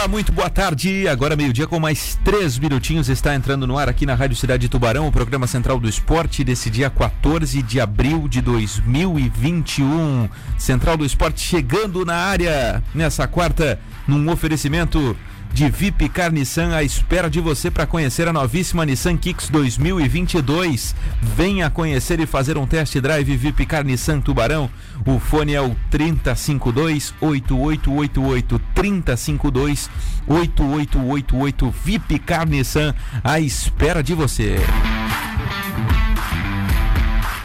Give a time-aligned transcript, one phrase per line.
[0.00, 1.06] Olá, muito boa tarde.
[1.06, 4.68] Agora meio-dia com mais três minutinhos está entrando no ar aqui na Rádio Cidade de
[4.70, 10.26] Tubarão, o programa central do esporte desse dia 14 de abril de 2021.
[10.56, 15.14] Central do Esporte chegando na área nessa quarta num oferecimento
[15.52, 20.94] de VIP Car Nissan à espera de você para conhecer a novíssima Nissan Kicks 2022.
[21.20, 24.70] Venha conhecer e fazer um test drive VIP Car Nissan Tubarão.
[25.06, 29.90] O fone é o 3052 8888 3052
[30.26, 34.56] 8888 VIP Car Nissan à espera de você.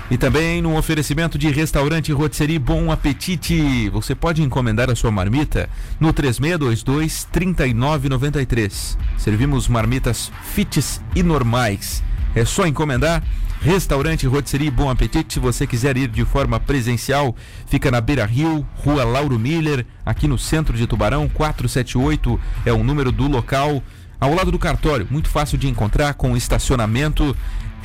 [0.09, 3.89] E também no oferecimento de restaurante Rotisserie Bom Apetite.
[3.89, 5.67] Você pode encomendar a sua marmita
[5.99, 8.99] no 3622 3993.
[9.17, 12.03] Servimos marmitas fits e normais.
[12.35, 13.23] É só encomendar.
[13.61, 15.33] Restaurante Rotisserie Bom Apetite.
[15.33, 17.35] Se você quiser ir de forma presencial,
[17.65, 21.27] fica na Beira Rio, Rua Lauro Miller, aqui no centro de Tubarão.
[21.27, 23.81] 478 é o número do local.
[24.19, 27.35] Ao lado do cartório, muito fácil de encontrar, com estacionamento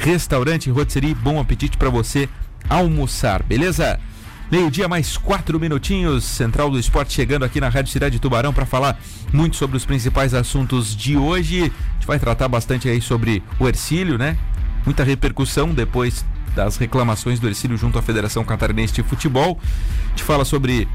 [0.01, 2.27] Restaurante Rotisserie, bom apetite para você
[2.71, 4.01] almoçar, beleza?
[4.51, 6.25] Meio-dia, mais quatro minutinhos.
[6.25, 8.99] Central do Esporte chegando aqui na Rádio Cidade de Tubarão para falar
[9.31, 11.61] muito sobre os principais assuntos de hoje.
[11.61, 14.39] A gente vai tratar bastante aí sobre o Ercílio, né?
[14.87, 16.25] Muita repercussão depois
[16.57, 19.61] das reclamações do Ercílio junto à Federação Catarinense de Futebol.
[20.07, 20.89] A gente fala sobre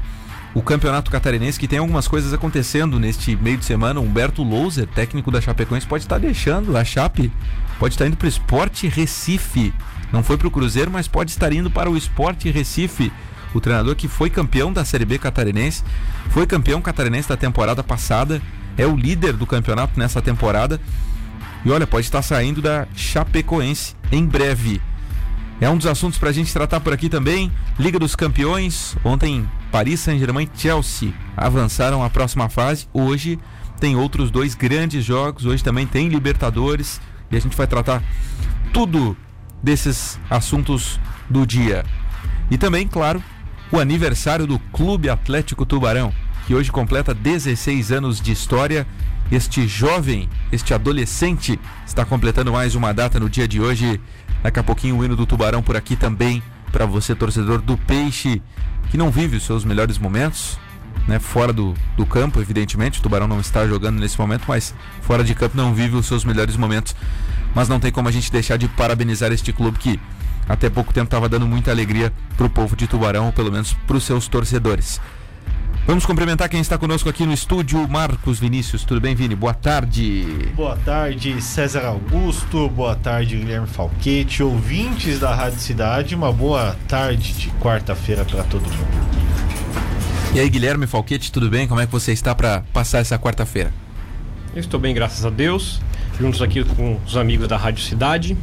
[0.52, 4.00] o Campeonato Catarinense, que tem algumas coisas acontecendo neste meio de semana.
[4.00, 7.30] Humberto Louser, técnico da Chapecoense, pode estar deixando a Chape
[7.78, 9.72] pode estar indo para o Esporte Recife.
[10.12, 13.12] Não foi para o Cruzeiro, mas pode estar indo para o Esporte Recife.
[13.54, 15.82] O treinador que foi campeão da Série B catarinense,
[16.30, 18.40] foi campeão catarinense da temporada passada,
[18.76, 20.80] é o líder do campeonato nessa temporada.
[21.64, 24.80] E olha, pode estar saindo da Chapecoense em breve.
[25.60, 27.50] É um dos assuntos para a gente tratar por aqui também.
[27.78, 28.94] Liga dos Campeões.
[29.02, 32.86] Ontem, Paris Saint-Germain e Chelsea avançaram à próxima fase.
[32.92, 33.38] Hoje
[33.80, 35.46] tem outros dois grandes jogos.
[35.46, 37.00] Hoje também tem Libertadores.
[37.30, 38.02] E a gente vai tratar
[38.72, 39.16] tudo
[39.62, 41.84] desses assuntos do dia.
[42.50, 43.22] E também, claro,
[43.70, 46.12] o aniversário do Clube Atlético Tubarão,
[46.46, 48.86] que hoje completa 16 anos de história.
[49.30, 54.00] Este jovem, este adolescente, está completando mais uma data no dia de hoje.
[54.40, 58.40] Daqui a pouquinho o hino do Tubarão por aqui também, para você, torcedor do Peixe,
[58.88, 60.56] que não vive os seus melhores momentos,
[61.06, 62.98] né, fora do, do campo, evidentemente.
[62.98, 66.24] O Tubarão não está jogando nesse momento, mas fora de campo não vive os seus
[66.24, 66.94] melhores momentos.
[67.54, 70.00] Mas não tem como a gente deixar de parabenizar este clube que
[70.48, 73.72] até pouco tempo estava dando muita alegria para o povo de Tubarão, ou pelo menos
[73.86, 75.00] para os seus torcedores.
[75.86, 78.84] Vamos cumprimentar quem está conosco aqui no estúdio, Marcos Vinícius.
[78.84, 79.36] Tudo bem, Vini?
[79.36, 80.50] Boa tarde.
[80.56, 82.68] Boa tarde, César Augusto.
[82.68, 84.42] Boa tarde, Guilherme Falquete.
[84.42, 89.45] Ouvintes da Rádio Cidade, uma boa tarde de quarta-feira para todo mundo.
[90.34, 91.66] E aí, Guilherme Falquete, tudo bem?
[91.66, 93.72] Como é que você está para passar essa quarta-feira?
[94.54, 95.80] Eu estou bem, graças a Deus.
[96.18, 98.36] Juntos aqui com os amigos da Rádio Cidade.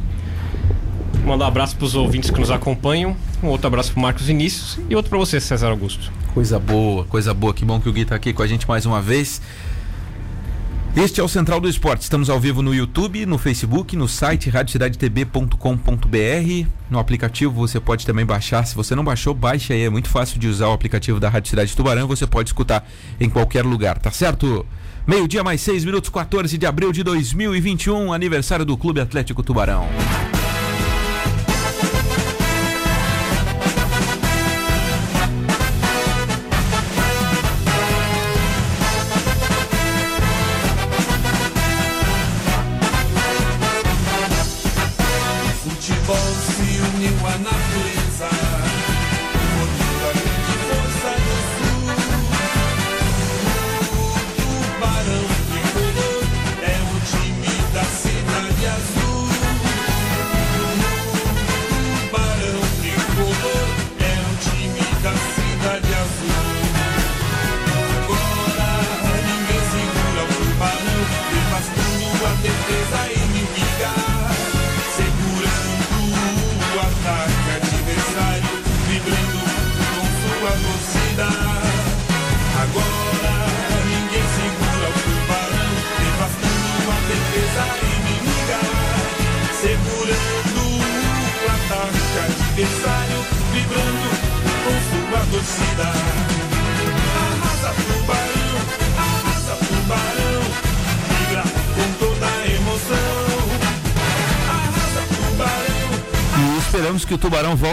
[1.24, 3.16] Mandar um abraço para os ouvintes que nos acompanham.
[3.42, 6.12] Um outro abraço para Marcos Vinícius e outro para você, César Augusto.
[6.32, 7.54] Coisa boa, coisa boa.
[7.54, 9.40] Que bom que o Gui está aqui com a gente mais uma vez.
[10.96, 12.02] Este é o Central do Esporte.
[12.02, 16.68] Estamos ao vivo no YouTube, no Facebook, no site radiocidadetb.com.br.
[16.88, 18.64] No aplicativo você pode também baixar.
[18.64, 19.82] Se você não baixou, baixe aí.
[19.82, 22.06] É muito fácil de usar o aplicativo da Rádio Cidade Tubarão.
[22.06, 22.88] Você pode escutar
[23.18, 24.64] em qualquer lugar, tá certo?
[25.04, 29.88] Meio-dia mais 6 minutos, 14 de abril de 2021, aniversário do Clube Atlético Tubarão.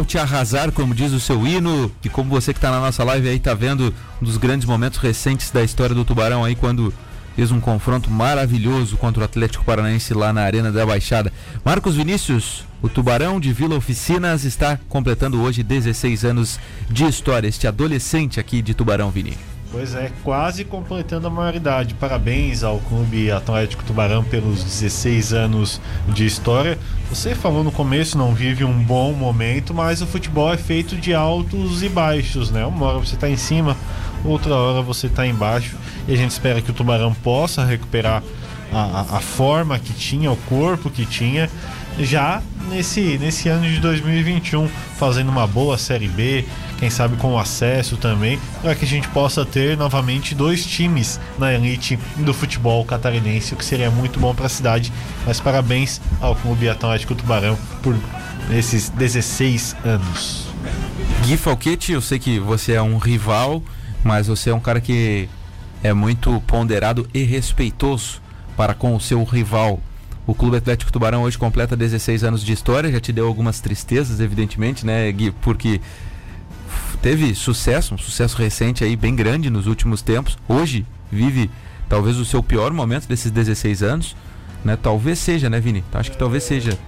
[0.01, 3.03] Volte a arrasar, como diz o seu hino, e como você que está na nossa
[3.03, 6.91] live aí está vendo um dos grandes momentos recentes da história do Tubarão aí, quando
[7.35, 11.31] fez um confronto maravilhoso contra o Atlético Paranaense lá na Arena da Baixada.
[11.63, 16.59] Marcos Vinícius, o Tubarão de Vila Oficinas está completando hoje 16 anos
[16.89, 19.50] de história, este adolescente aqui de Tubarão, Vini.
[19.71, 21.93] Pois é, quase completando a maioridade.
[21.93, 25.79] Parabéns ao Clube Atlético Tubarão pelos 16 anos
[26.09, 26.77] de história.
[27.09, 31.13] Você falou no começo, não vive um bom momento, mas o futebol é feito de
[31.13, 32.65] altos e baixos, né?
[32.65, 33.77] Uma hora você está em cima,
[34.25, 35.77] outra hora você está embaixo.
[36.05, 38.21] E a gente espera que o Tubarão possa recuperar
[38.73, 41.49] a, a, a forma que tinha, o corpo que tinha
[41.97, 44.67] já nesse, nesse ano de 2021,
[44.97, 46.45] fazendo uma boa Série B,
[46.77, 51.53] quem sabe com acesso também, para que a gente possa ter novamente dois times na
[51.53, 54.91] elite do futebol catarinense, o que seria muito bom para a cidade.
[55.25, 57.95] Mas parabéns ao Clube Atlético Tubarão por
[58.51, 60.47] esses 16 anos.
[61.25, 63.61] Gui Falquete, eu sei que você é um rival,
[64.03, 65.29] mas você é um cara que
[65.83, 68.21] é muito ponderado e respeitoso
[68.55, 69.79] para com o seu rival.
[70.31, 74.21] O Clube Atlético Tubarão hoje completa 16 anos de história, já te deu algumas tristezas,
[74.21, 75.31] evidentemente, né, Gui?
[75.41, 75.81] Porque
[77.01, 80.37] teve sucesso, um sucesso recente aí bem grande nos últimos tempos.
[80.47, 81.51] Hoje vive
[81.89, 84.15] talvez o seu pior momento desses 16 anos,
[84.63, 84.77] né?
[84.81, 85.83] Talvez seja, né, Vini?
[85.93, 86.79] Acho que talvez seja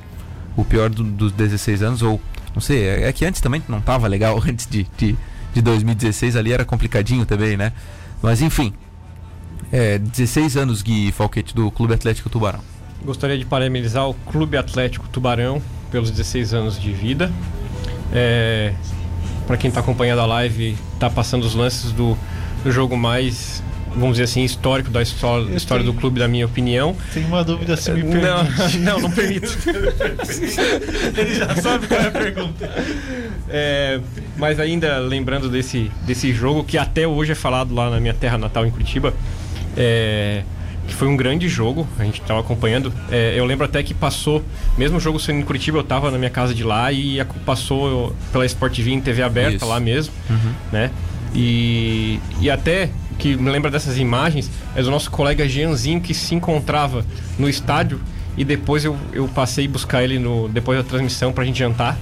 [0.55, 2.21] o pior do, dos 16 anos ou
[2.55, 5.17] não sei, é, é, que antes também não tava legal antes de, de,
[5.53, 7.73] de 2016 ali era complicadinho também, né?
[8.21, 8.73] Mas enfim,
[9.69, 12.71] é, 16 anos Gui Falquete do Clube Atlético Tubarão.
[13.05, 15.61] Gostaria de parabenizar o Clube Atlético Tubarão
[15.91, 17.31] pelos 16 anos de vida.
[18.13, 18.73] É,
[19.45, 22.17] para quem está acompanhando a live, está passando os lances do,
[22.63, 23.61] do jogo mais
[23.95, 26.95] vamos dizer assim, histórico da história, história do clube, da minha opinião.
[27.13, 28.79] Tem uma dúvida se me permite.
[28.79, 29.55] Não, não, não permito.
[31.17, 32.71] Ele já sabe qual é a pergunta.
[33.49, 33.99] É,
[34.37, 38.37] mas ainda lembrando desse, desse jogo, que até hoje é falado lá na minha terra
[38.37, 39.13] natal, em Curitiba,
[39.77, 40.43] é,
[40.91, 42.91] foi um grande jogo, a gente estava acompanhando.
[43.09, 44.43] É, eu lembro até que passou,
[44.77, 47.25] mesmo o jogo sendo em Curitiba, eu estava na minha casa de lá e a,
[47.25, 49.65] passou pela Sport TV em TV aberta Isso.
[49.65, 50.53] lá mesmo, uhum.
[50.71, 50.91] né?
[51.33, 56.35] E, e até que me lembra dessas imagens é do nosso colega Jeanzinho que se
[56.35, 57.05] encontrava
[57.37, 57.99] no estádio
[58.37, 61.97] e depois eu, eu passei buscar ele no, depois da transmissão para a gente jantar.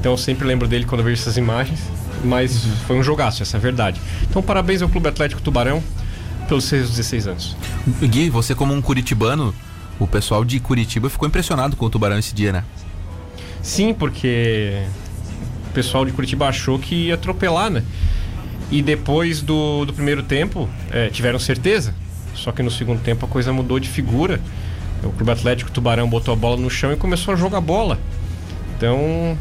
[0.00, 1.80] Então eu sempre lembro dele quando eu vejo essas imagens.
[2.24, 2.72] Mas uhum.
[2.86, 4.00] foi um jogaço, essa é a verdade.
[4.28, 5.82] Então parabéns ao Clube Atlético Tubarão
[6.44, 7.56] pelos seus 16 anos.
[8.02, 9.54] Gui, você como um curitibano,
[9.98, 12.64] o pessoal de Curitiba ficou impressionado com o Tubarão esse dia, né?
[13.62, 14.82] Sim, porque
[15.70, 17.82] o pessoal de Curitiba achou que ia atropelar, né?
[18.70, 21.94] E depois do, do primeiro tempo, é, tiveram certeza.
[22.34, 24.40] Só que no segundo tempo a coisa mudou de figura.
[25.02, 27.98] O Clube Atlético Tubarão botou a bola no chão e começou a jogar bola.
[28.76, 29.38] Então,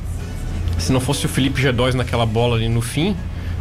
[0.77, 3.15] se não fosse o Felipe G2 naquela bola ali no fim,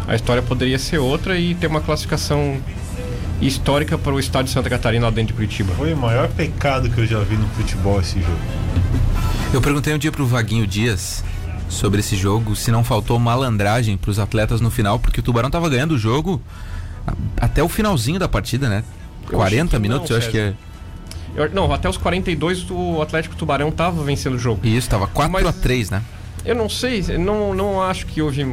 [0.06, 2.58] a história poderia ser outra e ter uma classificação
[3.46, 5.74] histórica para o estado de Santa Catarina lá dentro de Curitiba.
[5.74, 8.38] Foi o maior pecado que eu já vi no futebol esse jogo.
[9.52, 11.24] Eu perguntei um dia pro Vaguinho Dias
[11.68, 15.50] sobre esse jogo se não faltou malandragem para os atletas no final, porque o Tubarão
[15.50, 16.40] tava ganhando o jogo
[17.40, 18.84] até o finalzinho da partida, né?
[19.30, 20.54] Eu 40 minutos, não, eu acho que é.
[21.34, 24.66] Eu, não, até os 42 o Atlético Tubarão tava vencendo o jogo.
[24.66, 26.02] Isso, tava 4 Mas, a 3, né?
[26.44, 28.44] Eu não sei, não, não acho que houve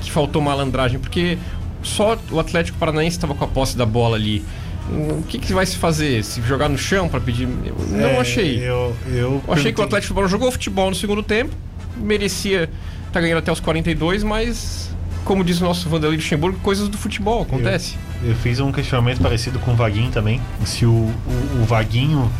[0.00, 1.38] que faltou malandragem, porque
[1.82, 4.44] só o Atlético Paranaense estava com a posse da bola ali.
[4.90, 6.24] O que, que vai se fazer?
[6.24, 7.48] Se jogar no chão para pedir?
[7.64, 8.58] Eu não é, achei.
[8.58, 11.54] Eu, eu, eu achei que o Atlético Paranaense jogou futebol no segundo tempo,
[11.96, 14.92] merecia estar tá ganhando até os 42, mas
[15.24, 17.94] como diz o nosso Vanderlei Luxemburgo, coisas do futebol, acontece.
[18.22, 20.40] Eu, eu, fiz um questionamento parecido com o Vaguinho também.
[20.64, 22.30] Se o, o, o Vaguinho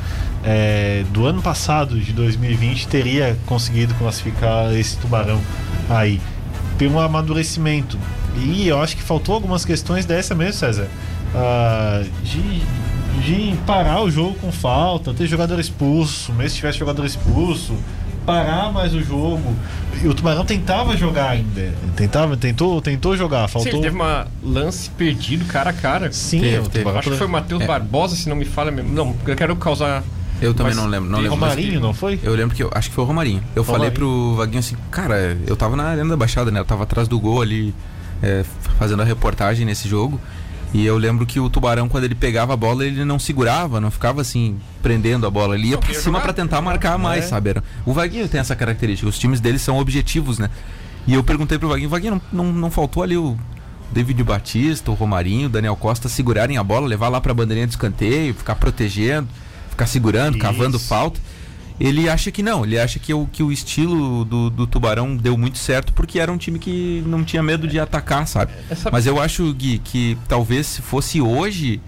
[0.45, 5.41] é, do ano passado, de 2020, teria conseguido classificar esse tubarão
[5.89, 6.21] aí.
[6.77, 7.99] Tem um amadurecimento
[8.37, 10.89] e eu acho que faltou algumas questões dessa mesmo, César.
[11.35, 12.63] Uh, de,
[13.23, 17.75] de parar o jogo com falta, ter jogador expulso, mesmo se tivesse jogador expulso,
[18.27, 19.55] parar mais o jogo.
[20.03, 21.73] E o Tubarão tentava jogar ainda.
[21.97, 23.49] Tentava, tentou, tentou jogar.
[23.49, 23.73] Faltou.
[23.73, 26.11] Sim, teve uma lance perdido cara a cara.
[26.13, 26.91] Sim, teve, teve.
[26.91, 27.67] acho que foi o Matheus é.
[27.67, 28.93] Barbosa, se não me falha mesmo.
[28.93, 30.03] Não, eu quero causar.
[30.41, 31.09] Eu também não lembro.
[31.09, 32.19] Não lembro Romarinho, não foi?
[32.23, 33.43] Eu lembro que eu acho que foi o Romarinho.
[33.55, 33.91] Eu Romarinho.
[33.91, 36.59] falei pro Vaguinho assim, cara, eu tava na arena da Baixada, né?
[36.59, 37.73] Eu tava atrás do gol ali
[38.23, 38.45] é,
[38.79, 40.21] fazendo a reportagem nesse jogo.
[40.73, 43.91] E eu lembro que o Tubarão, quando ele pegava a bola, ele não segurava, não
[43.91, 45.55] ficava assim, prendendo a bola.
[45.55, 47.29] Ele ia pra cima para tentar marcar mais, é.
[47.29, 47.55] sabe?
[47.85, 49.07] O Vaguinho tem essa característica.
[49.07, 50.49] Os times dele são objetivos, né?
[51.07, 53.37] E eu perguntei pro Vaguinho, Vaguinho, não, não, não faltou ali o
[53.91, 57.75] David Batista, o Romarinho, o Daniel Costa segurarem a bola, levar lá pra bandeirinha de
[57.75, 59.29] escanteio, ficar protegendo,
[59.69, 60.43] ficar segurando, Isso.
[60.43, 61.21] cavando falta
[61.83, 65.37] ele acha que não, ele acha que o, que o estilo do, do Tubarão deu
[65.37, 68.53] muito certo porque era um time que não tinha medo de atacar, sabe?
[68.71, 68.89] Essa...
[68.89, 71.81] Mas eu acho, Gui, que talvez se fosse hoje,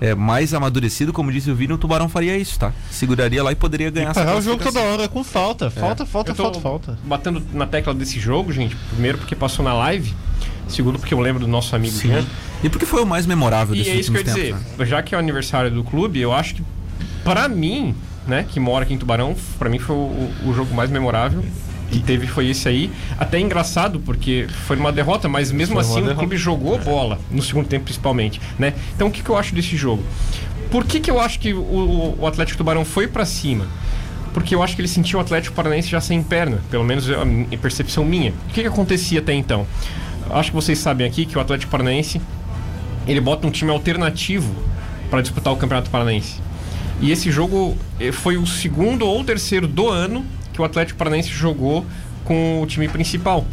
[0.00, 2.72] é, mais amadurecido, como disse o Vini, o Tubarão faria isso, tá?
[2.90, 5.70] Seguraria lá e poderia ganhar e parar o jogo toda hora com falta.
[5.70, 6.06] Falta, é.
[6.06, 6.98] falta, falta, falta.
[7.04, 10.12] Batendo na tecla desse jogo, gente, primeiro porque passou na live,
[10.66, 12.08] segundo porque eu lembro do nosso amigo Sim.
[12.08, 12.26] Jean.
[12.64, 14.84] E porque foi o mais memorável desse E é isso que eu ia dizer, né?
[14.84, 16.64] já que é o aniversário do clube, eu acho que,
[17.22, 17.94] para mim,
[18.28, 21.42] né, que mora aqui em Tubarão, para mim foi o, o jogo mais memorável
[21.90, 22.90] que teve foi esse aí.
[23.18, 27.42] Até engraçado, porque foi uma derrota, mas mesmo foi assim o clube jogou bola, no
[27.42, 28.74] segundo tempo principalmente, né?
[28.94, 30.02] Então o que, que eu acho desse jogo?
[30.70, 33.66] Por que, que eu acho que o, o Atlético Tubarão foi para cima?
[34.34, 37.56] Porque eu acho que ele sentiu o Atlético Paranaense já sem perna, pelo menos a
[37.56, 38.30] percepção minha.
[38.30, 39.66] O que, que acontecia até então?
[40.30, 42.20] Acho que vocês sabem aqui que o Atlético Paranaense
[43.06, 44.54] ele bota um time alternativo
[45.08, 46.42] para disputar o Campeonato Paranaense.
[47.00, 51.28] E esse jogo eh, foi o segundo ou terceiro do ano que o Atlético Paranaense
[51.28, 51.86] jogou
[52.24, 53.46] com o time principal.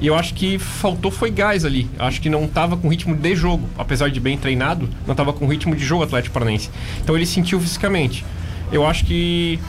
[0.00, 1.88] E eu acho que faltou foi gás ali.
[1.98, 3.68] Eu acho que não estava com ritmo de jogo.
[3.78, 6.70] Apesar de bem treinado, não estava com ritmo de jogo o Atlético Paranaense.
[7.00, 8.24] Então ele sentiu fisicamente.
[8.72, 9.60] Eu acho que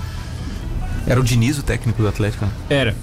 [1.05, 2.45] era o Diniz o técnico do Atlético?
[2.45, 2.51] Né?
[2.69, 2.95] Era.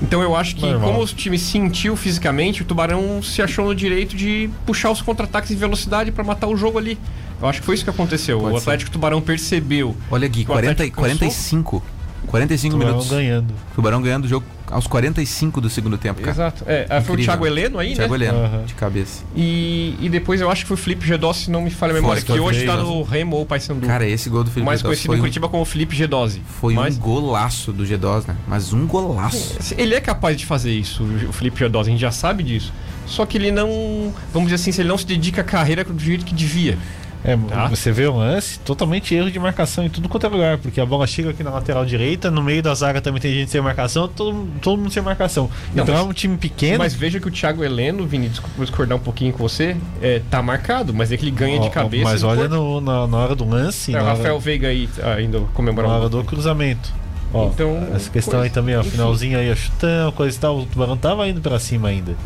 [0.00, 0.92] Então eu acho que, Normal.
[0.92, 5.50] como o time sentiu fisicamente, o Tubarão se achou no direito de puxar os contra-ataques
[5.50, 6.98] em velocidade para matar o jogo ali.
[7.40, 8.40] Eu acho que foi isso que aconteceu.
[8.40, 8.92] Pode o Atlético ser.
[8.92, 9.96] Tubarão percebeu.
[10.10, 11.82] Olha, Gui, 40, 45.
[12.26, 13.10] 45 Tubarão minutos.
[13.10, 13.54] ganhando.
[13.74, 16.32] Tubarão ganhando o jogo aos 45 do segundo tempo, cara.
[16.32, 16.64] Exato.
[16.66, 17.02] É, Incrível.
[17.02, 18.26] foi o Thiago Heleno aí, Thiago né?
[18.26, 18.64] Thiago Heleno, uhum.
[18.64, 19.24] de cabeça.
[19.34, 21.94] E, e depois eu acho que foi o Felipe Gedossi, se não me falha a
[21.94, 23.86] memória, que hoje tá no Remo ou Paysandu.
[23.86, 25.50] Cara, esse gol do Felipe Mais conhecido em Curitiba um...
[25.50, 26.42] como Felipe Gedossi.
[26.60, 26.96] Foi Mas...
[26.96, 28.36] um golaço do Gedossi, né?
[28.46, 29.56] Mas um golaço.
[29.76, 32.72] Ele é capaz de fazer isso, o Felipe Gedossi, a gente já sabe disso.
[33.06, 36.26] Só que ele não, vamos dizer assim, ele não se dedica à carreira do jeito
[36.26, 36.76] que devia.
[37.24, 37.66] É, tá?
[37.68, 40.86] Você vê o lance, totalmente erro de marcação em tudo quanto é lugar, porque a
[40.86, 44.06] bola chega aqui na lateral direita, no meio da zaga também tem gente sem marcação,
[44.06, 45.50] todo, todo mundo sem marcação.
[45.74, 46.78] Não, então mas, é um time pequeno.
[46.78, 50.40] Mas veja que o Thiago Heleno, Vini, desculpa discordar um pouquinho com você, é, tá
[50.40, 52.04] marcado, mas é que ele ganha de cabeça.
[52.04, 53.94] Mas olha no, na, na, hora do lance.
[53.94, 54.42] É, o Rafael hora...
[54.42, 55.92] Veiga aí ainda comemorando.
[55.92, 56.92] Na hora do cruzamento.
[57.32, 58.90] Ó, então, essa questão coisa, aí também, ó, enfim.
[58.90, 62.16] finalzinho aí, ó, chutão, coisa e tal, o Tubarão tava indo para cima ainda.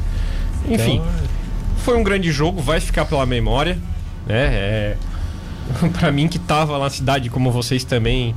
[0.69, 1.09] Enfim, então,
[1.79, 3.79] foi um grande jogo, vai ficar pela memória,
[4.27, 4.37] né?
[4.37, 4.97] É,
[5.99, 8.35] para mim que tava na cidade, como vocês também,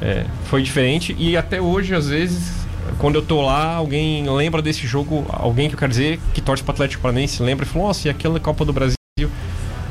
[0.00, 1.14] é, foi diferente.
[1.18, 2.52] E até hoje, às vezes,
[2.98, 6.62] quando eu tô lá, alguém lembra desse jogo, alguém que eu quero dizer, que torce
[6.62, 8.96] para Atlético Paranaense, lembra e falou: Nossa, e aquela Copa do Brasil?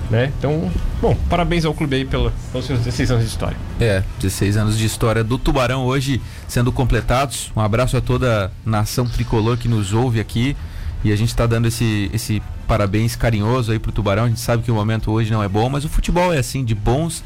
[0.09, 0.31] Né?
[0.37, 0.69] Então,
[1.01, 3.57] bom, parabéns ao clube aí pela, pelos seus 16 anos de história.
[3.79, 7.51] É, 16 anos de história do Tubarão hoje sendo completados.
[7.55, 10.55] Um abraço a toda a nação tricolor que nos ouve aqui.
[11.03, 14.25] E a gente está dando esse, esse parabéns carinhoso aí pro Tubarão.
[14.25, 16.63] A gente sabe que o momento hoje não é bom, mas o futebol é assim,
[16.63, 17.23] de bons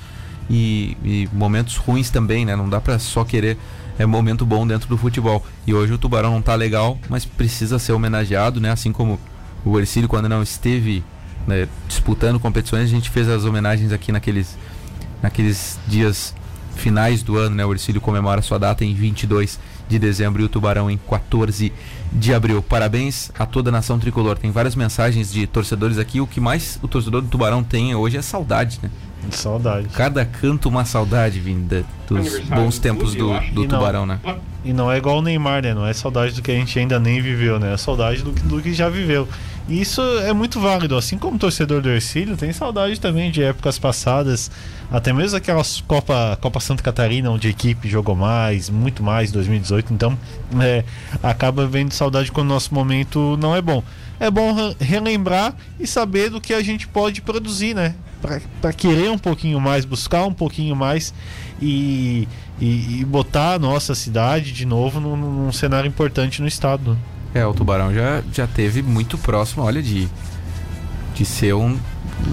[0.50, 2.56] e, e momentos ruins também, né?
[2.56, 3.58] Não dá para só querer
[4.00, 5.44] é momento bom dentro do futebol.
[5.66, 8.72] E hoje o Tubarão não tá legal, mas precisa ser homenageado, né?
[8.72, 9.20] Assim como
[9.66, 11.04] o Ercílio quando não esteve
[11.48, 14.58] né, disputando competições, a gente fez as homenagens aqui naqueles
[15.22, 16.36] naqueles dias
[16.76, 17.66] finais do ano, né?
[17.66, 21.74] O Ercílio comemora sua data em 22 de dezembro e o Tubarão em 14
[22.12, 22.62] de abril.
[22.62, 24.38] Parabéns a toda a nação tricolor.
[24.38, 26.22] Tem várias mensagens de torcedores aqui.
[26.22, 28.90] O que mais o torcedor do Tubarão tem hoje é saudade, né?
[29.32, 29.88] Saudade.
[29.90, 34.20] Cada canto uma saudade vinda dos bons tempos do, do Tubarão, né?
[34.64, 35.74] E não é igual o Neymar, né?
[35.74, 37.74] Não é saudade do que a gente ainda nem viveu, né?
[37.74, 39.28] É saudade do, do que já viveu.
[39.70, 40.96] E isso é muito válido.
[40.96, 44.50] Assim como o torcedor do Ercílio, tem saudade também de épocas passadas,
[44.90, 49.94] até mesmo aquelas Copa, Copa Santa Catarina, onde a equipe jogou mais, muito mais, 2018.
[49.94, 50.18] Então,
[50.62, 50.84] é,
[51.22, 53.84] acaba vendo saudade quando o nosso momento não é bom.
[54.20, 57.94] É bom relembrar e saber do que a gente pode produzir, né?
[58.22, 61.14] Para querer um pouquinho mais, buscar um pouquinho mais
[61.62, 62.28] e,
[62.60, 66.98] e, e botar a nossa cidade de novo num, num cenário importante no estado.
[67.34, 70.08] É, o Tubarão já, já teve muito próximo, olha, de,
[71.14, 71.78] de ser um,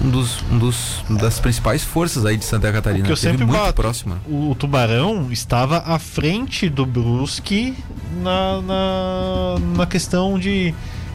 [0.03, 3.03] um dos, um dos das principais forças aí de Santa Catarina.
[3.03, 4.17] O que eu sempre muito bato, próximo.
[4.27, 7.75] O Tubarão estava à frente do Brusque
[8.23, 10.73] na, na, na questão de,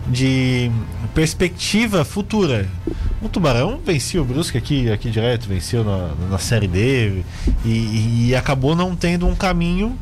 [0.09, 0.71] de
[1.15, 2.69] perspectiva futura.
[3.23, 7.23] O Tubarão venceu o Brusque aqui, aqui direto, venceu na, na Série D
[7.65, 9.97] e, e acabou não tendo um caminho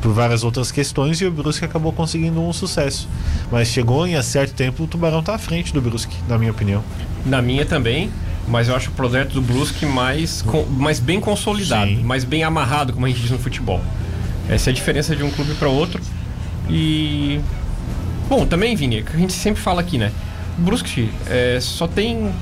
[0.00, 3.08] por várias outras questões e o Brusque acabou conseguindo um sucesso.
[3.50, 6.82] Mas chegou em certo tempo o Tubarão está à frente do Brusque, na minha opinião.
[7.24, 8.10] Na minha também,
[8.46, 10.44] mas eu acho o projeto do Brusque mais,
[10.76, 12.02] mais bem consolidado, Sim.
[12.02, 13.80] mais bem amarrado, como a gente diz no futebol.
[14.48, 16.00] Essa é a diferença de um clube para outro.
[16.68, 17.40] E.
[18.32, 20.10] Bom, também, Vini, a gente sempre fala aqui, né?
[20.56, 22.32] Brusque é, só tem.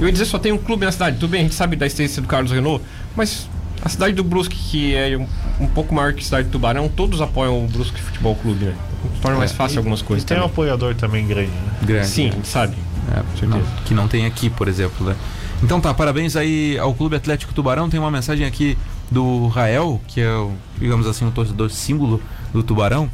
[0.00, 1.18] Eu ia dizer só tem um clube na cidade.
[1.18, 2.82] Tudo bem, a gente sabe da existência do Carlos Renault,
[3.14, 3.46] mas
[3.82, 5.26] a cidade do Brusque, que é um,
[5.60, 8.74] um, pouco maior que a cidade do Tubarão, todos apoiam o Brusque Futebol Clube, né?
[9.20, 10.22] Torna mais é, fácil e, algumas coisas.
[10.22, 10.48] E tem também.
[10.48, 11.72] um apoiador também grande, né?
[11.82, 12.06] Grande.
[12.06, 12.74] Sim, sabe.
[13.12, 15.14] É, não, que não tem aqui, por exemplo, né?
[15.62, 17.90] Então tá, parabéns aí ao Clube Atlético Tubarão.
[17.90, 18.78] Tem uma mensagem aqui
[19.10, 22.22] do Rael, que é, o, digamos assim, um torcedor símbolo
[22.54, 23.10] do Tubarão,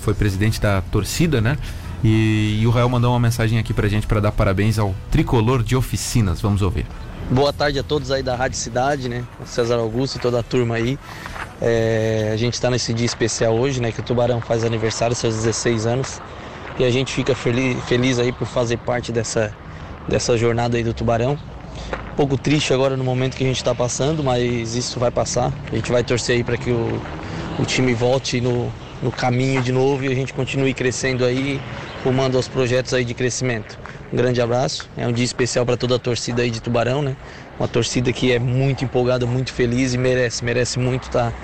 [0.00, 1.56] foi presidente da torcida, né?
[2.02, 5.62] E, e o Rael mandou uma mensagem aqui pra gente para dar parabéns ao tricolor
[5.62, 6.40] de oficinas.
[6.40, 6.84] Vamos ouvir.
[7.30, 9.22] Boa tarde a todos aí da Rádio Cidade, né?
[9.44, 10.98] César Augusto e toda a turma aí.
[11.62, 13.92] É, a gente está nesse dia especial hoje, né?
[13.92, 16.20] Que o Tubarão faz aniversário, seus 16 anos.
[16.76, 19.54] E a gente fica feliz, feliz aí por fazer parte dessa,
[20.08, 21.38] dessa jornada aí do Tubarão.
[22.12, 25.52] Um pouco triste agora no momento que a gente está passando, mas isso vai passar.
[25.70, 27.00] A gente vai torcer aí para que o,
[27.60, 31.60] o time volte no, no caminho de novo e a gente continue crescendo aí,
[32.02, 33.78] rumando aos projetos aí de crescimento.
[34.10, 34.88] Um grande abraço.
[34.96, 37.14] É um dia especial para toda a torcida aí de Tubarão, né?
[37.58, 41.36] Uma torcida que é muito empolgada, muito feliz e merece, merece muito estar tá,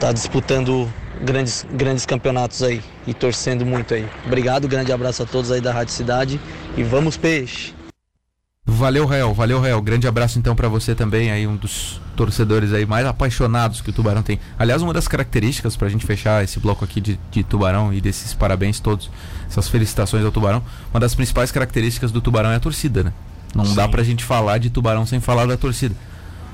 [0.00, 0.90] tá disputando
[1.22, 4.06] grandes, grandes campeonatos aí e torcendo muito aí.
[4.24, 6.40] Obrigado, grande abraço a todos aí da Rádio Cidade
[6.76, 7.77] e vamos peixe!
[8.70, 9.32] Valeu, Rael.
[9.32, 9.80] Valeu, Rael.
[9.80, 13.92] Grande abraço então para você também, aí um dos torcedores aí mais apaixonados que o
[13.94, 14.38] Tubarão tem.
[14.58, 18.34] Aliás, uma das características pra gente fechar esse bloco aqui de, de Tubarão e desses
[18.34, 19.10] parabéns todos,
[19.48, 23.12] essas felicitações ao Tubarão, uma das principais características do Tubarão é a torcida, né?
[23.54, 23.74] Não Sim.
[23.74, 25.94] dá pra gente falar de Tubarão sem falar da torcida.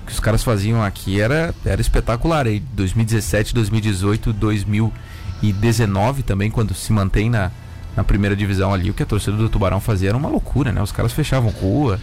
[0.04, 2.47] O que os caras faziam aqui era, era espetacular.
[2.47, 7.50] Aí 2017, 2018, 2019 também, quando se mantém na,
[7.97, 10.83] na primeira divisão ali, o que a torcida do Tubarão fazia era uma loucura, né?
[10.83, 12.01] Os caras fechavam rua,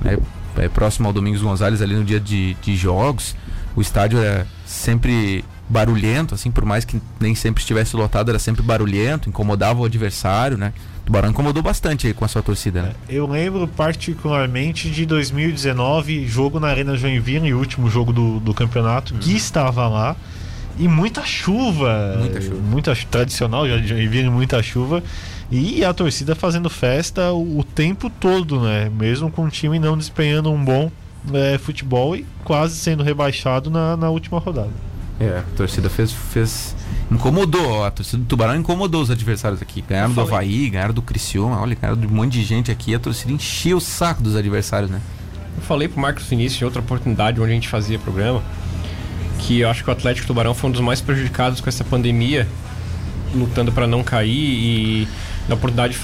[0.00, 0.18] né?
[0.56, 3.34] É, próximo ao Domingos Gonzalez ali no dia de, de jogos.
[3.74, 8.62] O estádio era sempre barulhento, assim, por mais que nem sempre estivesse lotado, era sempre
[8.62, 10.72] barulhento, incomodava o adversário, né?
[11.02, 12.92] O Tubarão incomodou bastante aí com a sua torcida, né?
[13.08, 18.54] É, eu lembro particularmente de 2019, jogo na Arena Joinville, o último jogo do, do
[18.54, 19.14] campeonato.
[19.14, 19.20] Uhum.
[19.20, 20.16] Gui estava lá
[20.78, 22.16] e muita chuva.
[22.18, 22.60] Muita chuva.
[22.60, 25.02] Muita, tradicional, já Joinville, muita chuva.
[25.50, 28.90] E a torcida fazendo festa o, o tempo todo, né?
[28.90, 30.90] Mesmo com o time não desempenhando um bom
[31.32, 34.70] é, futebol e quase sendo rebaixado na, na última rodada.
[35.20, 36.74] É, a torcida fez, fez.
[37.10, 39.82] Incomodou, a torcida do Tubarão incomodou os adversários aqui.
[39.82, 42.94] Ganharam do Havaí, ganharam do Criciúma, olha, ganharam de um monte de gente aqui.
[42.94, 45.00] A torcida encheu o saco dos adversários, né?
[45.56, 48.42] Eu falei pro Marcos Vinícius em outra oportunidade onde a gente fazia programa
[49.46, 52.48] que eu acho que o Atlético Tubarão foi um dos mais prejudicados com essa pandemia,
[53.34, 55.08] lutando para não cair e
[55.48, 55.96] na oportunidade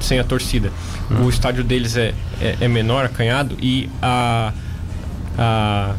[0.00, 0.70] sem a torcida.
[1.10, 1.24] Hum.
[1.24, 4.52] O estádio deles é, é, é, menor, acanhado, e a,
[5.36, 5.94] a,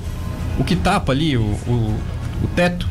[0.57, 1.99] o que tapa ali, o, o,
[2.43, 2.87] o teto,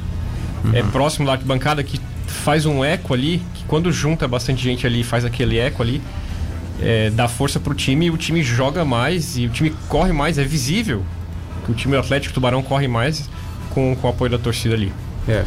[0.64, 0.74] uhum.
[0.74, 5.02] é próximo da arquibancada que faz um eco ali, que quando junta bastante gente ali
[5.02, 6.02] faz aquele eco ali,
[6.80, 10.38] é, dá força pro time e o time joga mais e o time corre mais,
[10.38, 11.04] é visível
[11.64, 13.28] que o time Atlético Tubarão corre mais
[13.70, 14.92] com, com o apoio da torcida ali.
[15.26, 15.44] É.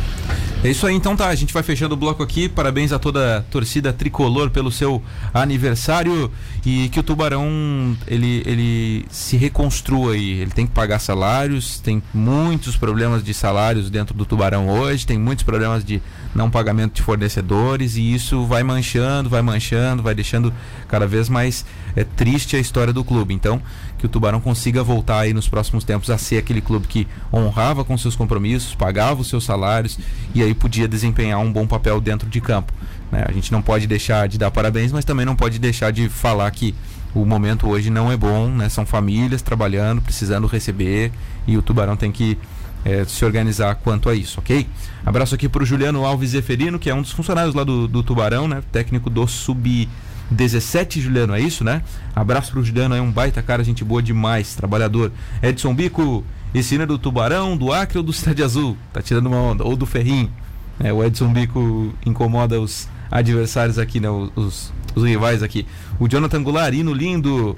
[0.63, 1.27] É isso aí, então tá.
[1.27, 2.47] A gente vai fechando o bloco aqui.
[2.47, 5.01] Parabéns a toda a torcida tricolor pelo seu
[5.33, 6.31] aniversário
[6.63, 10.39] e que o Tubarão ele, ele se reconstrua aí.
[10.39, 15.17] Ele tem que pagar salários, tem muitos problemas de salários dentro do Tubarão hoje, tem
[15.17, 15.99] muitos problemas de
[16.35, 20.53] não pagamento de fornecedores e isso vai manchando, vai manchando, vai deixando
[20.87, 23.33] cada vez mais é, triste a história do clube.
[23.33, 23.59] Então,
[24.01, 27.85] que o Tubarão consiga voltar aí nos próximos tempos a ser aquele clube que honrava
[27.85, 29.99] com seus compromissos, pagava os seus salários
[30.33, 32.73] e aí podia desempenhar um bom papel dentro de campo.
[33.11, 33.23] Né?
[33.27, 36.49] A gente não pode deixar de dar parabéns, mas também não pode deixar de falar
[36.49, 36.73] que
[37.13, 38.69] o momento hoje não é bom, né?
[38.69, 41.11] São famílias trabalhando, precisando receber
[41.45, 42.39] e o Tubarão tem que
[42.83, 44.65] é, se organizar quanto a isso, ok?
[45.05, 48.01] Abraço aqui para o Juliano Alves Zeferino, que é um dos funcionários lá do, do
[48.01, 48.63] Tubarão, né?
[48.71, 49.87] Técnico do Sub
[50.31, 51.83] 17, Juliano, é isso, né?
[52.15, 55.11] Abraço pro Juliano, é um baita cara, gente boa demais, trabalhador.
[55.43, 58.77] Edson Bico, esse hino é do Tubarão, do Acre ou do Cidade Azul?
[58.93, 60.31] Tá tirando uma onda, ou do Ferrinho.
[60.79, 64.09] É, o Edson Bico incomoda os adversários aqui, né?
[64.09, 65.67] Os, os, os rivais aqui.
[65.99, 67.57] O Jonathan Goulart, hino lindo.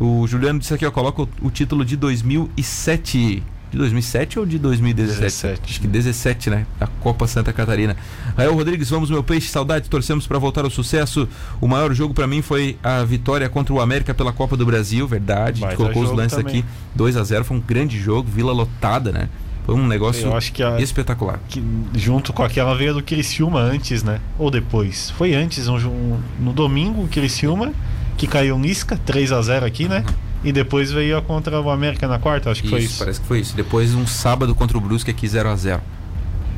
[0.00, 3.42] O Juliano disse aqui, ó, coloca o, o título de 2007
[3.74, 5.20] de 2007 ou de 2017?
[5.20, 5.60] 17.
[5.64, 6.66] Acho que 17, né?
[6.80, 7.96] A Copa Santa Catarina.
[8.36, 11.28] Rael Rodrigues, vamos meu peixe, saudade, torcemos para voltar ao sucesso.
[11.60, 15.06] O maior jogo para mim foi a vitória contra o América pela Copa do Brasil,
[15.06, 15.64] verdade.
[15.64, 16.60] A gente colocou os lances também.
[16.60, 16.64] aqui.
[16.94, 19.28] 2 a 0 foi um grande jogo, Vila lotada, né?
[19.66, 21.40] Foi um negócio Eu acho que a, espetacular.
[21.48, 21.62] Que,
[21.94, 24.20] junto com aquela veia do Criciúma antes, né?
[24.38, 25.10] Ou depois.
[25.10, 27.72] Foi antes, um, um, no domingo, o Criciúma,
[28.16, 30.04] que caiu Nisca, 3 a 0 aqui, né?
[30.06, 30.23] Uhum.
[30.44, 32.98] E depois veio a contra o América na quarta, acho que isso, foi isso.
[32.98, 33.56] Parece que foi isso.
[33.56, 35.80] Depois um sábado contra o Brusque aqui 0 a 0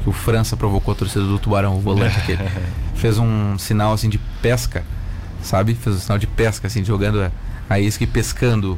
[0.03, 2.43] Que o França provocou a torcida do Tubarão, o volante aquele.
[2.97, 4.85] Fez um sinal assim de pesca,
[5.41, 5.75] sabe?
[5.75, 7.31] Fez um sinal de pesca, assim, jogando
[7.71, 8.77] a isca e pescando,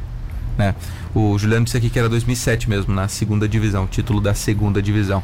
[0.57, 0.75] né?
[1.15, 5.23] O Juliano disse aqui que era 2007 mesmo, na segunda divisão, título da segunda divisão.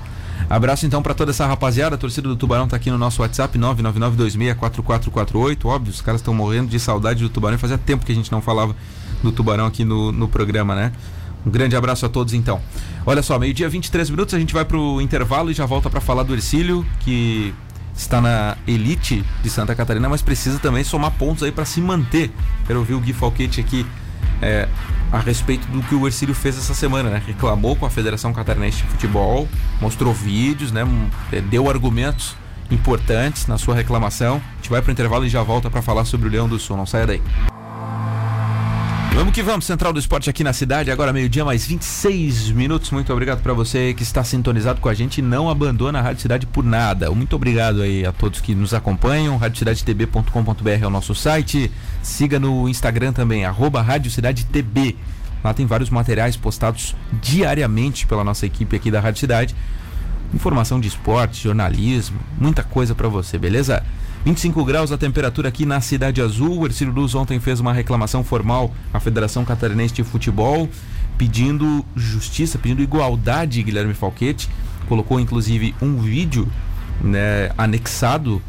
[0.50, 3.58] Abraço então para toda essa rapaziada, a torcida do Tubarão tá aqui no nosso WhatsApp
[3.60, 5.66] 999264448.
[5.66, 8.42] Óbvio, os caras estão morrendo de saudade do Tubarão, fazia tempo que a gente não
[8.42, 8.76] falava
[9.24, 10.92] do Tubarão aqui no, no programa, né?
[11.46, 12.60] Um grande abraço a todos então.
[13.06, 16.24] Olha só, meio-dia 23 minutos, a gente vai pro intervalo e já volta para falar
[16.24, 17.54] do Ercílio, que
[17.96, 22.32] está na elite de Santa Catarina, mas precisa também somar pontos aí para se manter.
[22.66, 23.86] Quero ouvir o Gui Falquete aqui
[24.42, 24.68] é,
[25.12, 27.22] a respeito do que o Ercílio fez essa semana, né?
[27.26, 29.48] Reclamou com a Federação Catarinense de Futebol,
[29.80, 30.82] mostrou vídeos, né?
[31.32, 32.36] É, deu argumentos
[32.70, 34.42] importantes na sua reclamação.
[34.54, 36.60] A gente vai para o intervalo e já volta para falar sobre o Leão do
[36.60, 36.76] Sul.
[36.76, 37.22] Não saia daí.
[39.16, 42.92] Vamos que vamos, Central do Esporte aqui na cidade, agora meio-dia, mais 26 minutos.
[42.92, 46.46] Muito obrigado para você que está sintonizado com a gente não abandona a Rádio Cidade
[46.46, 47.10] por nada.
[47.12, 49.38] Muito obrigado aí a todos que nos acompanham.
[49.38, 51.72] RádioCidadeTB.com.br é o nosso site.
[52.04, 53.86] Siga no Instagram também, arroba.
[55.42, 59.56] Lá tem vários materiais postados diariamente pela nossa equipe aqui da Rádio Cidade.
[60.34, 63.82] Informação de esporte, jornalismo, muita coisa para você, beleza?
[64.26, 66.62] 25 graus a temperatura aqui na Cidade Azul.
[66.62, 70.68] O Ercílio Luz ontem fez uma reclamação formal à Federação Catarinense de Futebol,
[71.16, 74.50] pedindo justiça, pedindo igualdade, Guilherme Falquete.
[74.88, 76.52] Colocou inclusive um vídeo
[77.00, 78.42] né, anexado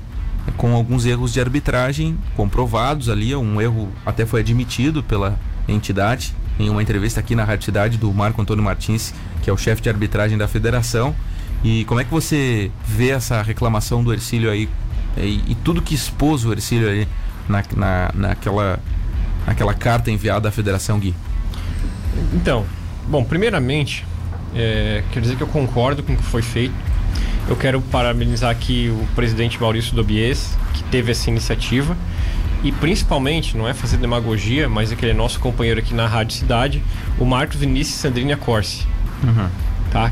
[0.57, 3.37] com alguns erros de arbitragem comprovados ali.
[3.37, 8.11] Um erro até foi admitido pela entidade em uma entrevista aqui na Rádio Cidade do
[8.15, 9.13] Marco Antônio Martins,
[9.43, 11.15] que é o chefe de arbitragem da federação.
[11.63, 14.71] E como é que você vê essa reclamação do Ercílio aí
[15.17, 17.09] e, e tudo que expôs o Ercílio ali
[17.49, 18.79] na, na, naquela,
[19.47, 21.15] naquela carta enviada à federação, Gui?
[22.35, 22.65] Então,
[23.09, 24.05] bom, primeiramente,
[24.55, 26.75] é, quero dizer que eu concordo com o que foi feito.
[27.49, 31.97] Eu quero parabenizar aqui o presidente Maurício Dobies, que teve essa iniciativa.
[32.65, 36.83] E principalmente, não é fazer demagogia, mas aquele é nosso companheiro aqui na Rádio Cidade,
[37.19, 38.87] o Marcos Vinícius Sandrina Corsi.
[39.23, 39.49] Uhum.
[39.93, 40.11] Tá?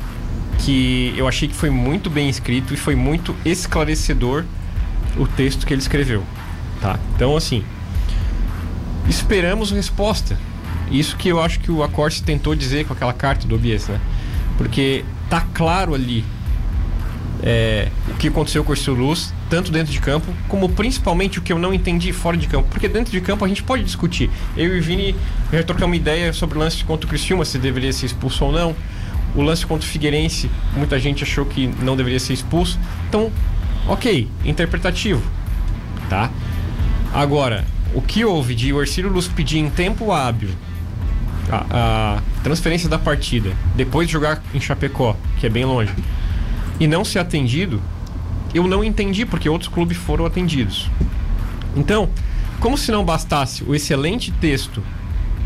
[0.61, 4.45] Que eu achei que foi muito bem escrito e foi muito esclarecedor
[5.17, 6.23] o texto que ele escreveu,
[6.81, 6.99] tá?
[7.15, 7.65] Então, assim,
[9.09, 10.39] esperamos resposta.
[10.91, 14.01] Isso que eu acho que o Acorce tentou dizer com aquela carta do Obies, né?
[14.57, 16.25] Porque tá claro ali
[17.43, 21.43] é, o que aconteceu com o Ercílio Luz, tanto dentro de campo, como principalmente o
[21.43, 22.69] que eu não entendi fora de campo.
[22.71, 24.31] Porque dentro de campo a gente pode discutir.
[24.57, 25.17] Eu e Vini
[25.53, 28.75] já uma ideia sobre o lance contra o Criciúma, se deveria ser expulso ou não.
[29.35, 32.79] O lance contra o Figueirense, muita gente achou que não deveria ser expulso.
[33.09, 33.33] Então,
[33.87, 35.23] Ok, interpretativo,
[36.09, 36.31] tá?
[37.13, 40.49] Agora, o que houve de o Ercílio Luz pedir em tempo hábil
[41.51, 41.67] a,
[42.19, 45.93] a, transferência da partida, depois de jogar em Chapecó, que é bem longe,
[46.81, 47.81] e não ser atendido,
[48.55, 50.91] eu não entendi porque outros clubes foram atendidos.
[51.77, 52.09] Então,
[52.61, 54.83] como se não bastasse o excelente texto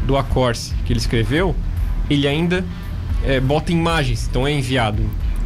[0.07, 1.57] do Acorce que ele escreveu,
[2.09, 2.64] ele ainda
[3.24, 5.03] é, bota imagens, então é enviado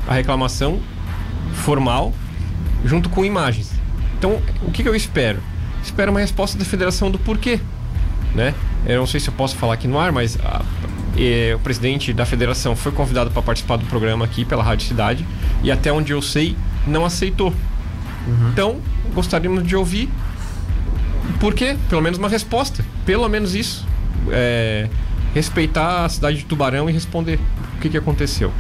[0.07, 0.79] a reclamação
[1.55, 2.13] formal
[2.85, 3.71] junto com imagens.
[4.19, 5.41] Então, o que, que eu espero?
[5.83, 7.61] Espero uma resposta da federação do porquê,
[8.35, 8.55] né?
[8.87, 10.63] Eu não sei se eu posso falar aqui no ar, mas a,
[11.17, 15.27] e, o presidente da federação foi convidado para participar do programa aqui pela Rádio Cidade
[15.63, 17.53] e até onde eu sei não aceitou.
[18.27, 18.49] Uhum.
[18.51, 18.81] Então,
[19.15, 20.09] gostaríamos de ouvir
[21.39, 21.77] por quê?
[21.89, 22.85] Pelo menos uma resposta.
[23.05, 23.87] Pelo menos isso.
[24.31, 24.89] É,
[25.35, 27.39] respeitar a cidade de Tubarão e responder
[27.77, 28.53] o que, que aconteceu.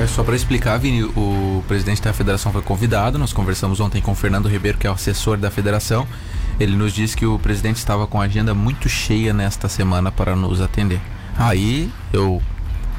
[0.00, 3.18] É só para explicar, Vini, o presidente da federação foi convidado.
[3.18, 6.08] Nós conversamos ontem com o Fernando Ribeiro, que é o assessor da federação.
[6.58, 10.34] Ele nos disse que o presidente estava com a agenda muito cheia nesta semana para
[10.34, 10.98] nos atender.
[11.36, 12.40] Aí eu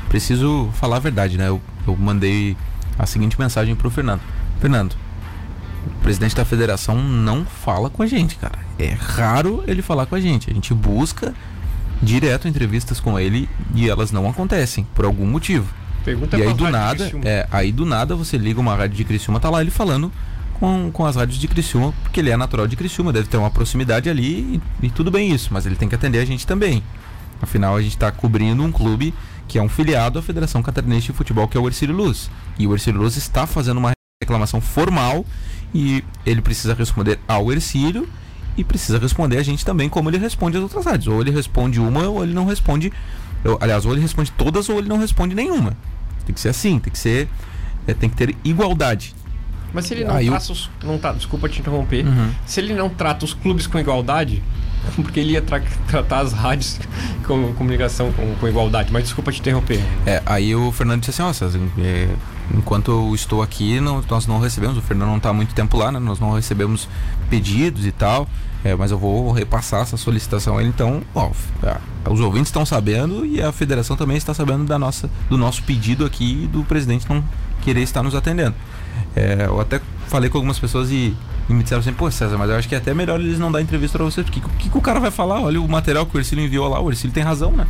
[0.09, 1.47] preciso falar a verdade, né?
[1.49, 2.55] Eu, eu mandei
[2.99, 4.21] a seguinte mensagem para o Fernando:
[4.59, 4.95] Fernando,
[5.87, 8.59] o presidente da federação não fala com a gente, cara.
[8.77, 10.51] É raro ele falar com a gente.
[10.51, 11.33] A gente busca
[11.99, 15.81] direto entrevistas com ele e elas não acontecem por algum motivo.
[16.03, 19.39] Pergunta e aí do nada, é, aí do nada você liga uma rádio de Criciúma,
[19.39, 20.11] tá lá ele falando
[20.53, 23.49] com, com as rádios de Criciúma, porque ele é natural de Criciúma, deve ter uma
[23.49, 26.83] proximidade ali e, e tudo bem isso, mas ele tem que atender a gente também.
[27.41, 29.13] Afinal, a gente está cobrindo um clube
[29.47, 32.29] que é um filiado à Federação Catarinense de Futebol, que é o Ercílio Luz.
[32.57, 33.91] E o Ercílio Luz está fazendo uma
[34.23, 35.25] reclamação formal
[35.73, 38.07] e ele precisa responder ao Ercílio
[38.55, 41.07] e precisa responder a gente também como ele responde as outras rádios.
[41.07, 42.93] Ou ele responde uma ou ele não responde.
[43.60, 45.75] Aliás, ou ele responde todas ou ele não responde nenhuma.
[46.25, 47.27] Tem que ser assim, tem que ser.
[47.88, 49.15] É, tem que ter igualdade.
[49.73, 50.51] Mas se ele não, trata eu...
[50.51, 52.06] os, não tá, desculpa te interromper.
[52.06, 52.30] Uhum.
[52.45, 54.43] Se ele não trata os clubes com igualdade,
[54.97, 56.80] porque ele ia tra tratar as rádios
[57.25, 58.91] com comunicação com, com, igualdade.
[58.91, 59.82] Mas desculpa te interromper.
[60.06, 62.10] É, aí o Fernando disse assim, ó, é,
[62.54, 65.77] enquanto eu estou aqui, não, nós não recebemos, o Fernando não está há muito tempo
[65.77, 65.99] lá, né?
[65.99, 66.88] Nós não recebemos
[67.30, 68.27] pedidos e tal.
[68.63, 70.69] É, mas eu vou repassar essa solicitação a ele.
[70.69, 71.32] Então, ó,
[72.10, 76.06] os ouvintes estão sabendo e a federação também está sabendo da nossa, do nosso pedido
[76.06, 77.24] aqui do presidente não
[77.62, 78.56] querer estar nos atendendo.
[79.15, 81.15] É, eu até falei com algumas pessoas e,
[81.50, 83.52] E me disseram assim, pô, César, mas eu acho que é até melhor eles não
[83.52, 84.24] dar entrevista pra você.
[84.24, 85.41] Porque o que, que o cara vai falar?
[85.41, 87.67] Olha o material que o Ercílio enviou lá, o Ercílio tem razão, né?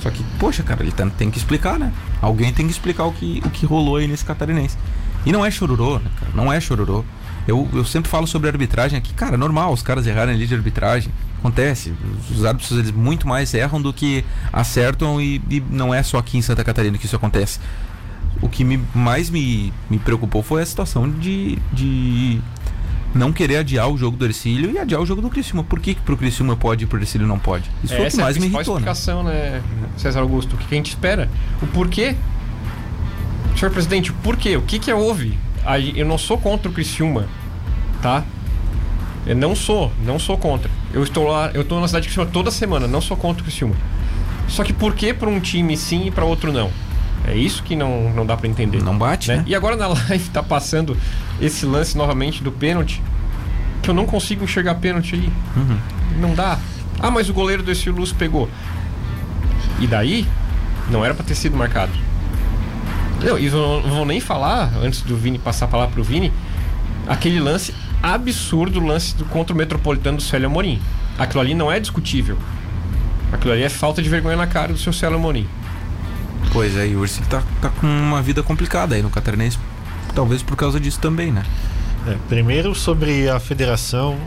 [0.00, 1.92] Só que, poxa, cara, ele tá, tem que explicar, né?
[2.20, 4.76] Alguém tem que explicar o que, o que rolou aí nesse catarinense.
[5.24, 6.32] E não é chororô, né, cara?
[6.34, 7.04] Não é chororô.
[7.46, 10.54] Eu, eu sempre falo sobre arbitragem aqui, cara, é normal os caras errarem ali de
[10.54, 11.12] arbitragem.
[11.38, 11.92] Acontece.
[12.30, 16.38] Os árbitros eles muito mais erram do que acertam e, e não é só aqui
[16.38, 17.60] em Santa Catarina que isso acontece.
[18.40, 22.40] O que me, mais me, me preocupou foi a situação de, de
[23.14, 25.62] não querer adiar o jogo do Ercílio e adiar o jogo do Criciúma.
[25.62, 27.70] Por que, que pro Criciúma pode e pro Ercílio não pode?
[27.82, 28.80] Isso foi o que é a mais me principal irritou, né?
[28.80, 29.62] explicação, né?
[29.98, 30.56] César Augusto?
[30.56, 31.28] O que a gente espera?
[31.62, 32.16] O porquê?
[33.56, 34.56] Senhor presidente, o porquê?
[34.56, 35.38] O que que houve?
[35.94, 37.26] Eu não sou contra o Criciúma,
[38.02, 38.24] tá?
[39.26, 40.70] Eu não sou, não sou contra.
[40.92, 43.44] Eu estou lá, eu estou na cidade de Criciúma toda semana, não sou contra o
[43.44, 43.74] Criciúma.
[44.48, 46.70] Só que por que para um time sim e para outro não?
[47.26, 48.82] É isso que não, não dá para entender.
[48.82, 49.42] Não bate, né?
[49.46, 50.96] E agora na live tá passando
[51.40, 53.02] esse lance novamente do pênalti,
[53.82, 55.32] que eu não consigo enxergar pênalti aí.
[55.56, 55.78] Uhum.
[56.20, 56.58] Não dá.
[57.00, 58.48] Ah, mas o goleiro do Estilo Luz pegou.
[59.80, 60.26] E daí?
[60.90, 61.92] Não era pra ter sido marcado.
[63.24, 66.32] Não, e eu não vou nem falar, antes do Vini passar a palavra pro Vini,
[67.06, 70.80] aquele lance absurdo, o lance do, contra o Metropolitano do Célio Amorim.
[71.18, 72.36] Aquilo ali não é discutível.
[73.32, 75.48] Aquilo ali é falta de vergonha na cara do seu Célio Amorim.
[76.52, 79.58] Pois é, e o Ercílio tá, tá com uma vida complicada aí no Catarinense.
[80.14, 81.42] Talvez por causa disso também, né?
[82.06, 84.18] É, primeiro sobre a federação.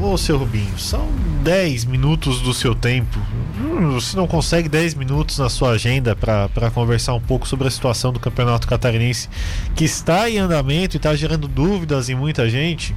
[0.00, 1.08] Ô, seu Rubinho, são
[1.42, 3.18] 10 minutos do seu tempo.
[3.60, 7.70] Hum, Você não consegue 10 minutos na sua agenda para conversar um pouco sobre a
[7.70, 9.28] situação do Campeonato Catarinense
[9.74, 12.94] que está em andamento e está gerando dúvidas em muita gente?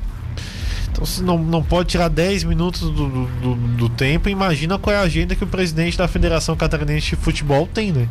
[0.91, 2.91] Então, se não, não pode tirar 10 minutos do,
[3.25, 7.15] do- do tempo, imagina qual é a agenda que o presidente da Federação Catarinense de
[7.15, 8.07] Futebol tem, né?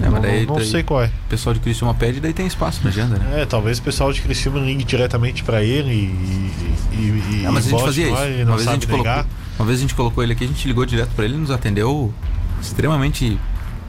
[0.00, 1.06] É, não mas daí, não daí sei qual é.
[1.06, 3.42] o pessoal de Criciúma pede, daí tem espaço na agenda, né?
[3.42, 6.96] É, talvez o pessoal de Criciúma ligue diretamente pra ele e.
[6.96, 8.14] e, e É, mas a gente fazia isso.
[8.14, 9.24] Uma não vez, a gente colocou,
[9.58, 11.50] uma vez a gente colocou ele aqui, a gente ligou direto pra ele e nos
[11.50, 12.12] atendeu
[12.60, 13.38] extremamente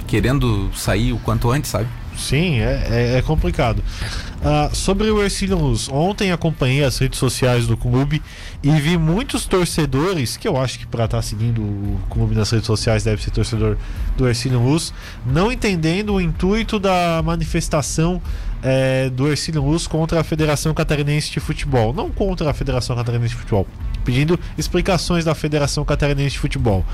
[0.08, 1.88] querendo sair o quanto antes, sabe?
[2.20, 3.82] Sim, é, é, é complicado.
[4.44, 8.22] Ah, sobre o Ercílio Luz, ontem acompanhei as redes sociais do clube
[8.62, 12.66] e vi muitos torcedores, que eu acho que para estar seguindo o clube nas redes
[12.66, 13.78] sociais deve ser torcedor
[14.16, 14.94] do Ercílio Luz,
[15.26, 18.22] não entendendo o intuito da manifestação
[18.64, 21.94] eh, do Ercílio Luz contra a Federação Catarinense de Futebol.
[21.94, 23.68] Não contra a Federação Catarinense de Futebol,
[24.06, 26.86] pedindo explicações da Federação Catarinense de Futebol.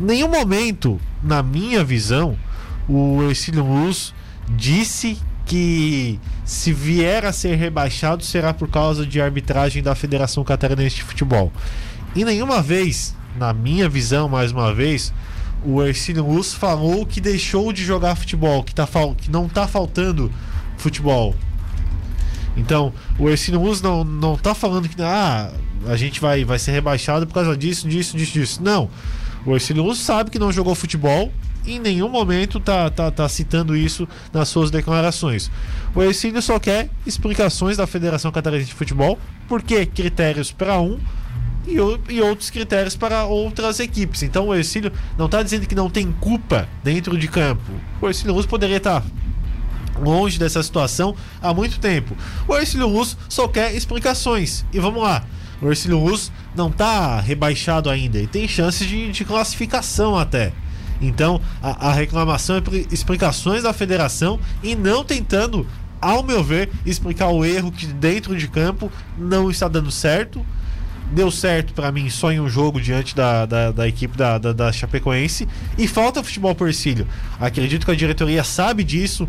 [0.00, 2.36] Nenhum momento, na minha visão,
[2.88, 4.14] o Ercílio Luz
[4.48, 10.96] disse que se vier a ser rebaixado será por causa de arbitragem da Federação Catarinense
[10.96, 11.52] de Futebol.
[12.14, 15.12] E nenhuma vez, na minha visão, mais uma vez,
[15.64, 20.30] o Ercílio Luz falou que deixou de jogar futebol, que, tá, que não tá faltando
[20.76, 21.34] futebol.
[22.56, 25.52] Então, o Ercílio Luz não, não tá falando que ah,
[25.86, 28.62] a gente vai, vai ser rebaixado por causa disso, disso, disso, disso.
[28.62, 28.88] Não.
[29.46, 31.32] O Ercílio sabe que não jogou futebol
[31.66, 35.50] em nenhum momento tá, tá, tá citando isso nas suas declarações.
[35.94, 40.98] O Ercílio só quer explicações da Federação Catarinense de Futebol, porque critérios para um
[41.66, 41.74] e,
[42.12, 44.22] e outros critérios para outras equipes.
[44.22, 47.72] Então o Ercílio não está dizendo que não tem culpa dentro de campo.
[48.00, 49.02] O Ercílio Luz poderia estar
[49.98, 52.16] longe dessa situação há muito tempo.
[52.46, 54.64] O Ercílio Luz só quer explicações.
[54.72, 55.24] E vamos lá.
[55.60, 60.52] O Ercílio Luz não está rebaixado ainda e tem chances de, de classificação até.
[61.00, 65.66] Então a, a reclamação é por explicações da federação e não tentando,
[66.00, 70.44] ao meu ver, explicar o erro que dentro de campo não está dando certo.
[71.12, 74.52] Deu certo pra mim só em um jogo diante da, da, da equipe da, da,
[74.52, 75.46] da Chapecoense.
[75.78, 77.06] E falta futebol por Ercílio.
[77.38, 79.28] Acredito que a diretoria sabe disso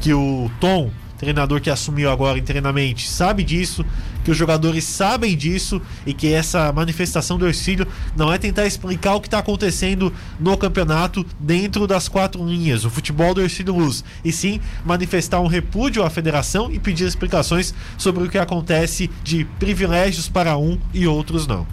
[0.00, 0.90] que o Tom,
[1.22, 3.86] treinador que assumiu agora internamente, sabe disso,
[4.24, 9.14] que os jogadores sabem disso e que essa manifestação do Ercílio não é tentar explicar
[9.14, 14.04] o que está acontecendo no campeonato dentro das quatro linhas, o futebol do Ercílio Luz,
[14.24, 19.44] e sim manifestar um repúdio à federação e pedir explicações sobre o que acontece de
[19.60, 21.64] privilégios para um e outros não.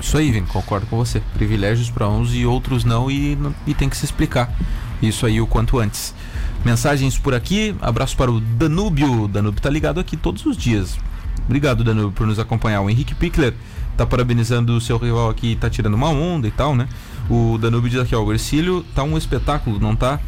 [0.00, 1.20] Isso aí, Vini, concordo com você.
[1.34, 4.54] Privilégios para uns e outros não e, e tem que se explicar.
[5.02, 6.14] Isso aí o quanto antes.
[6.64, 7.74] Mensagens por aqui.
[7.80, 9.28] Abraço para o Danúbio.
[9.28, 10.98] Danúbio tá ligado aqui todos os dias.
[11.44, 12.80] Obrigado, Danúbio, por nos acompanhar.
[12.80, 13.54] O Henrique Pickler
[13.96, 16.88] tá parabenizando o seu rival aqui, tá tirando uma onda e tal, né?
[17.30, 20.20] O Danúbio diz aqui, ó, o Ercílio tá um espetáculo, não tá?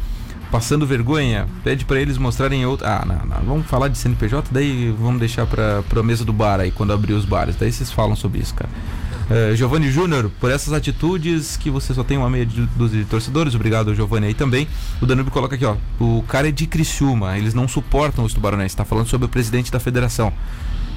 [0.51, 2.87] Passando vergonha, pede para eles mostrarem outro.
[2.87, 6.59] Ah, não, não, vamos falar de CNPJ, daí vamos deixar pra, pra mesa do bar
[6.59, 7.55] aí, quando abrir os bares.
[7.55, 8.69] Daí vocês falam sobre isso, cara.
[9.29, 13.53] Eh, Giovanni Júnior, por essas atitudes que você só tem uma meia dúzia de torcedores,
[13.53, 14.67] obrigado Giovanni aí também.
[14.99, 18.73] O Danube coloca aqui, ó, o cara é de Criciúma, eles não suportam os tubarões,
[18.73, 20.33] tá falando sobre o presidente da federação.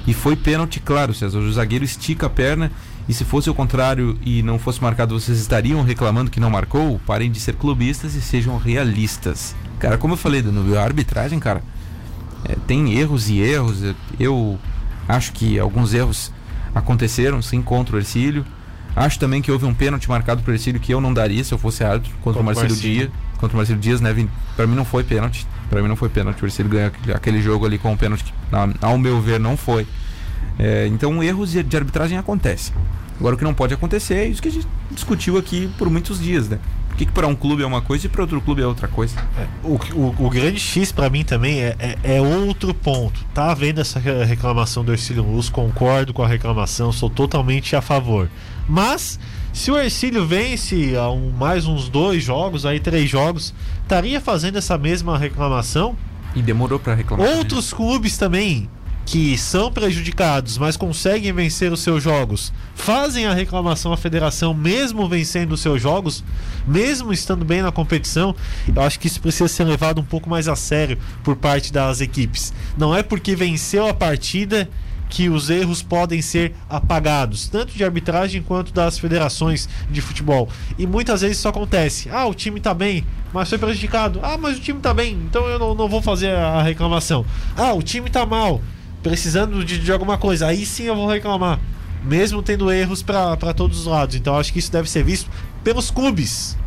[0.07, 1.37] E foi pênalti, claro, César.
[1.37, 2.71] O zagueiro estica a perna
[3.07, 6.99] e se fosse o contrário e não fosse marcado, vocês estariam reclamando que não marcou?
[7.05, 9.55] Parem de ser clubistas e sejam realistas.
[9.79, 11.63] Cara, como eu falei, no a arbitragem, cara,
[12.45, 13.95] é, tem erros e erros.
[14.19, 14.59] Eu
[15.07, 16.32] acho que alguns erros
[16.73, 18.45] aconteceram sim contra o Ercílio.
[18.95, 21.57] Acho também que houve um pênalti marcado por Ercílio que eu não daria se eu
[21.57, 23.09] fosse árbitro contra o Marcelo Dias.
[23.37, 24.13] Contra o Marcelo Dias, né?
[24.55, 25.47] Para mim não foi pênalti.
[25.69, 26.43] Para mim não foi pênalti.
[26.43, 28.33] O Ercílio ganha aquele jogo ali com o pênalti que,
[28.81, 29.87] ao meu ver, não foi.
[30.59, 32.73] É, então erros de arbitragem acontecem.
[33.19, 36.19] Agora o que não pode acontecer é isso que a gente discutiu aqui por muitos
[36.19, 36.59] dias, né?
[36.93, 38.87] Por que, que para um clube é uma coisa e para outro clube é outra
[38.87, 39.19] coisa?
[39.35, 43.25] É, o, o, o, grande X para mim também é, é, é, outro ponto.
[43.33, 48.29] Tá havendo essa reclamação do Ercílio Luz, concordo com a reclamação, sou totalmente a favor.
[48.69, 49.19] Mas
[49.51, 54.59] se o Ercílio vence a um, mais uns dois jogos, aí três jogos, estaria fazendo
[54.59, 55.97] essa mesma reclamação?
[56.35, 57.25] E demorou para reclamar.
[57.25, 57.75] Outros né?
[57.75, 58.69] clubes também
[59.05, 65.07] que são prejudicados, mas conseguem vencer os seus jogos, fazem a reclamação à federação, mesmo
[65.07, 66.23] vencendo os seus jogos,
[66.65, 68.35] mesmo estando bem na competição,
[68.73, 72.01] eu acho que isso precisa ser levado um pouco mais a sério por parte das
[72.01, 72.53] equipes.
[72.77, 74.69] Não é porque venceu a partida
[75.13, 80.49] que os erros podem ser apagados, tanto de arbitragem quanto das federações de futebol.
[80.75, 82.09] E muitas vezes isso acontece.
[82.09, 84.19] Ah, o time tá bem, mas foi prejudicado.
[84.23, 87.23] Ah, mas o time tá bem, então eu não, não vou fazer a reclamação.
[87.55, 88.59] Ah, o time tá mal,
[89.03, 91.59] precisando de, de alguma coisa, aí sim eu vou reclamar.
[92.03, 94.15] Mesmo tendo erros para todos os lados.
[94.15, 95.29] Então acho que isso deve ser visto
[95.63, 96.57] pelos clubes.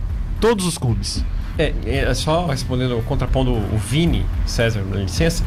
[0.40, 1.24] Todos os clubes.
[1.58, 5.42] É, é só respondendo, contrapondo o Vini, César, na licença.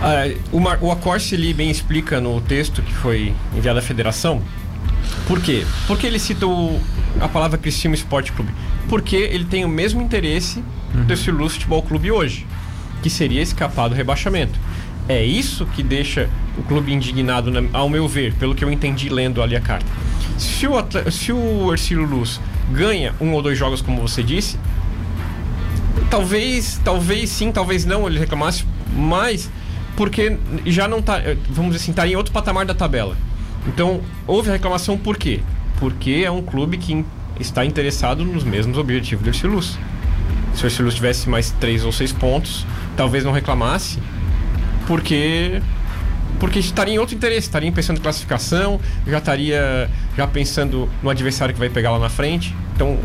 [0.00, 4.42] Ah, o, Mar, o Acorce ali bem explica no texto que foi enviado à federação.
[5.26, 5.64] Por quê?
[5.86, 6.80] Porque ele cita o,
[7.20, 8.52] a palavra Criciúma Esporte Clube.
[8.88, 10.62] Porque ele tem o mesmo interesse
[10.94, 11.04] uhum.
[11.04, 12.46] do Luz Futebol Clube hoje,
[13.02, 14.58] que seria escapar do rebaixamento.
[15.08, 19.42] É isso que deixa o clube indignado, ao meu ver, pelo que eu entendi lendo
[19.42, 19.86] ali a carta.
[20.38, 20.72] Se o,
[21.10, 24.58] se o Ercílio Luz ganha um ou dois jogos, como você disse,
[26.10, 28.64] talvez, talvez sim, talvez não ele reclamasse,
[28.96, 29.50] mas
[29.96, 33.16] porque já não tá, vamos dizer assim, tá em outro patamar da tabela.
[33.66, 35.40] Então, houve a reclamação por quê?
[35.78, 37.04] Porque é um clube que
[37.38, 39.78] está interessado nos mesmos objetivos do Ercílio Luz.
[40.54, 43.98] Se o Ercílio Luz tivesse mais três ou seis pontos, talvez não reclamasse,
[44.92, 45.62] porque
[46.38, 51.54] porque estaria em outro interesse, estaria pensando em classificação, já estaria já pensando no adversário
[51.54, 52.54] que vai pegar lá na frente.
[52.74, 52.98] Então,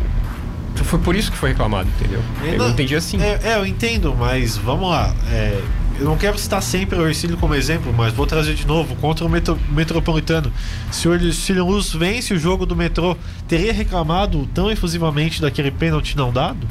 [0.75, 2.21] foi por isso que foi reclamado, entendeu?
[2.41, 3.21] Eu, eu não, entendi assim.
[3.21, 5.15] É, é, eu entendo, mas vamos lá.
[5.31, 5.61] É,
[5.97, 9.25] eu não quero citar sempre o Ercílio como exemplo, mas vou trazer de novo contra
[9.25, 10.51] o metro, Metropolitano.
[10.91, 13.15] Se o Ercílio Luz vence o jogo do metrô,
[13.47, 16.67] teria reclamado tão efusivamente daquele pênalti não dado?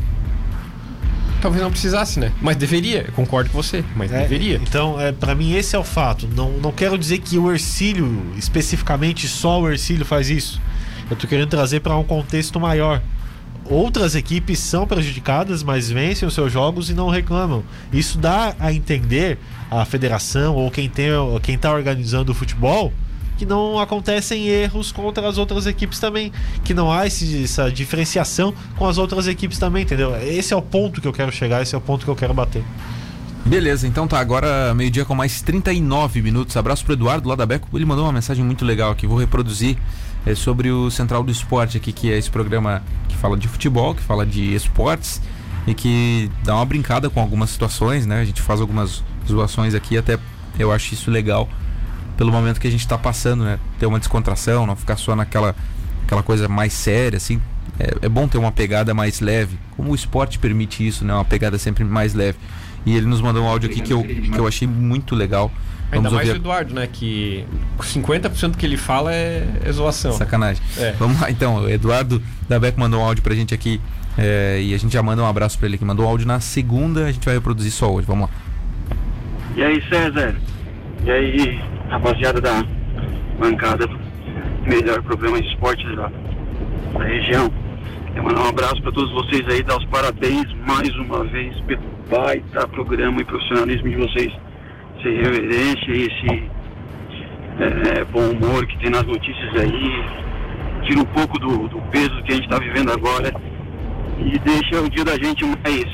[1.46, 2.32] Talvez não precisasse, né?
[2.40, 4.56] Mas deveria, concordo com você, mas é, deveria.
[4.56, 6.28] Então, é, para mim, esse é o fato.
[6.34, 10.60] Não, não quero dizer que o Ercílio, especificamente só o Ercílio, faz isso.
[11.08, 13.00] Eu tô querendo trazer para um contexto maior.
[13.64, 17.62] Outras equipes são prejudicadas, mas vencem os seus jogos e não reclamam.
[17.92, 19.38] Isso dá a entender
[19.70, 21.10] a federação ou quem tem
[21.42, 22.92] quem está organizando o futebol
[23.36, 26.32] que não acontecem erros contra as outras equipes também,
[26.64, 30.16] que não há esse, essa diferenciação com as outras equipes também, entendeu?
[30.22, 32.32] Esse é o ponto que eu quero chegar, esse é o ponto que eu quero
[32.32, 32.64] bater.
[33.44, 36.56] Beleza, então tá, agora meio-dia com mais 39 minutos.
[36.56, 39.76] Abraço pro Eduardo lá da Beco, ele mandou uma mensagem muito legal aqui, vou reproduzir.
[40.24, 43.94] É sobre o Central do Esporte aqui, que é esse programa que fala de futebol,
[43.94, 45.22] que fala de esportes
[45.68, 48.20] e que dá uma brincada com algumas situações, né?
[48.20, 50.18] A gente faz algumas zoações aqui, até
[50.58, 51.48] eu acho isso legal
[52.16, 53.58] pelo momento que a gente está passando, né?
[53.78, 55.54] Ter uma descontração, não ficar só naquela
[56.04, 57.40] aquela coisa mais séria, assim.
[57.78, 61.12] É, é, bom ter uma pegada mais leve, como o esporte permite isso, né?
[61.12, 62.38] Uma pegada sempre mais leve.
[62.86, 65.50] E ele nos mandou um áudio aqui que eu, que eu achei muito legal.
[65.90, 66.38] Vamos Ainda mais ouvir...
[66.38, 66.88] o Eduardo, né?
[66.90, 67.44] Que
[67.78, 70.12] 50% que ele fala é, é zoação.
[70.12, 70.62] Sacanagem.
[70.78, 70.92] É.
[70.92, 71.64] Vamos lá, então.
[71.64, 73.80] O Eduardo da Beck mandou um áudio pra gente aqui.
[74.16, 76.40] É, e a gente já manda um abraço pra ele que mandou um áudio na
[76.40, 78.06] segunda, a gente vai reproduzir só hoje.
[78.06, 78.34] Vamos lá.
[79.56, 80.34] E aí, César?
[81.04, 82.62] E aí, rapaziada da
[83.38, 83.86] bancada
[84.66, 86.10] melhor programa de esportes da,
[86.98, 87.50] da região.
[88.12, 91.82] Quero mandar um abraço para todos vocês aí, dar os parabéns mais uma vez pelo
[92.10, 94.32] baita programa e profissionalismo de vocês.
[94.98, 96.50] Essa irreverência e esse
[97.58, 100.04] é, bom humor que tem nas notícias aí.
[100.82, 103.32] Tira um pouco do, do peso que a gente está vivendo agora
[104.18, 105.84] e deixa o dia da gente mais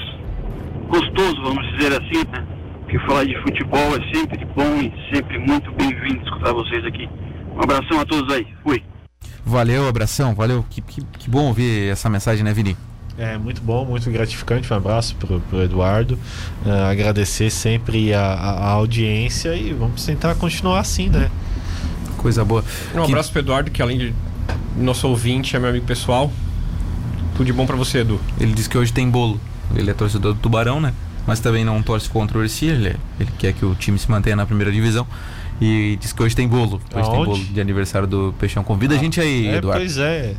[0.88, 2.46] gostoso, vamos dizer assim, né?
[2.92, 7.08] Que falar de futebol é sempre bom e sempre muito bem-vindo escutar vocês aqui.
[7.56, 8.46] Um abração a todos aí.
[8.62, 8.82] Fui.
[9.46, 10.62] Valeu, abração, valeu.
[10.68, 12.76] Que, que, que bom ouvir essa mensagem, né, Vini?
[13.16, 14.70] É muito bom, muito gratificante.
[14.70, 16.18] Um abraço pro, pro Eduardo.
[16.66, 21.30] Uh, agradecer sempre a, a, audiência e vamos tentar continuar assim, né?
[22.18, 22.62] Coisa boa.
[22.94, 24.14] Um abraço pro Eduardo, que além de
[24.76, 26.30] nosso ouvinte, é meu amigo pessoal.
[27.36, 28.20] Tudo de bom para você, Edu.
[28.38, 29.40] Ele disse que hoje tem bolo.
[29.74, 30.92] Ele é torcedor do Tubarão, né?
[31.26, 32.74] Mas também não torce contra o Ercílio.
[32.74, 35.06] Ele, ele quer que o time se mantenha na primeira divisão.
[35.60, 36.80] E diz que hoje tem bolo.
[36.92, 37.10] Hoje Aonde?
[37.10, 38.64] tem bolo de aniversário do Peixão.
[38.64, 39.80] Convida ah, a gente aí, é, Eduardo.
[39.80, 40.34] Pois é.